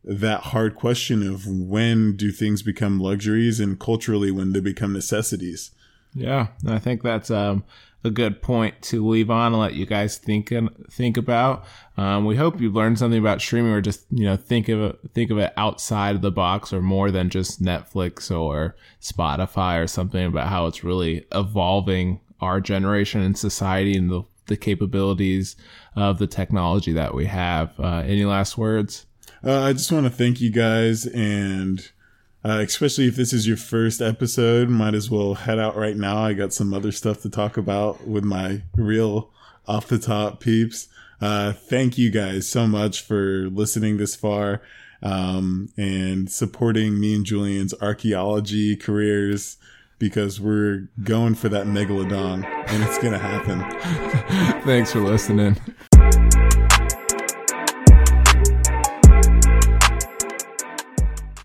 that 0.05 0.41
hard 0.41 0.77
question 0.77 1.27
of 1.27 1.47
when 1.47 2.17
do 2.17 2.31
things 2.31 2.63
become 2.63 3.01
luxuries 3.01 3.59
and 3.59 3.79
culturally 3.79 4.31
when 4.31 4.53
they 4.53 4.61
become 4.61 4.93
necessities. 4.93 5.73
Yeah, 6.15 6.49
I 6.67 6.79
think 6.79 7.03
that's 7.03 7.31
um, 7.31 7.65
a 8.05 8.11
good 8.11 8.43
point 8.43 8.81
to 8.83 9.07
leave 9.07 9.31
on 9.31 9.53
and 9.53 9.61
let 9.61 9.75
you 9.75 9.87
guys 9.87 10.19
think 10.19 10.51
and 10.51 10.71
think 10.91 11.17
about. 11.17 11.65
Um, 11.97 12.25
we 12.25 12.37
hope 12.37 12.61
you've 12.61 12.75
learned 12.75 12.99
something 12.99 13.19
about 13.19 13.41
streaming, 13.41 13.73
or 13.73 13.81
just 13.81 14.07
you 14.11 14.25
know 14.25 14.37
think 14.37 14.69
of 14.69 14.81
it 14.81 14.99
think 15.15 15.31
of 15.31 15.39
it 15.39 15.53
outside 15.57 16.17
of 16.17 16.23
the 16.23 16.31
box, 16.31 16.73
or 16.73 16.81
more 16.81 17.11
than 17.11 17.31
just 17.31 17.63
Netflix 17.63 18.37
or 18.37 18.77
Spotify 19.01 19.83
or 19.83 19.87
something 19.87 20.27
about 20.27 20.49
how 20.49 20.67
it's 20.67 20.85
really 20.85 21.27
evolving 21.33 22.21
our 22.41 22.61
generation 22.61 23.21
and 23.21 23.37
society 23.37 23.97
and 23.97 24.11
the 24.11 24.23
the 24.47 24.57
capabilities 24.57 25.57
of 25.95 26.19
the 26.19 26.27
technology 26.27 26.93
that 26.93 27.15
we 27.15 27.27
have. 27.27 27.79
Uh, 27.79 28.03
any 28.07 28.25
last 28.25 28.57
words? 28.57 29.07
Uh, 29.45 29.61
I 29.63 29.73
just 29.73 29.93
want 29.93 30.07
to 30.07 30.11
thank 30.11 30.41
you 30.41 30.51
guys 30.51 31.07
and 31.07 31.91
uh, 32.45 32.61
especially 32.61 33.09
if 33.09 33.17
this 33.17 33.33
is 33.33 33.47
your 33.47 33.57
first 33.57 34.01
episode, 34.01 34.69
might 34.69 34.95
as 34.95 35.11
well 35.11 35.35
head 35.35 35.59
out 35.59 35.77
right 35.77 35.97
now. 35.97 36.19
I 36.19 36.35
got 36.35 36.53
some 36.53 36.73
other 36.73 36.93
stuff 36.93 37.23
to 37.23 37.31
talk 37.31 37.57
about 37.57 38.07
with 38.07 38.25
my 38.25 38.63
real 38.75 39.31
off 39.67 39.87
the 39.89 39.99
top 39.99 40.41
peeps. 40.41 40.89
Uh, 41.21 41.53
thank 41.53 41.99
you 41.99 42.11
guys 42.11 42.49
so 42.49 42.67
much 42.67 43.03
for 43.03 43.49
listening 43.51 43.97
this 43.97 44.15
far 44.15 44.63
um, 45.03 45.69
and 45.77 46.31
supporting 46.31 46.99
me 46.99 47.15
and 47.15 47.25
Julian's 47.25 47.75
archaeology 47.81 48.77
careers 48.77 49.57
because 49.99 50.41
we're 50.41 50.89
going 51.03 51.35
for 51.35 51.49
that 51.49 51.67
megalodon 51.67 52.45
and 52.69 52.83
it's 52.85 52.99
going 52.99 53.13
to 53.13 53.19
happen. 53.19 54.63
Thanks 54.63 54.93
for 54.93 55.01
listening. 55.01 55.57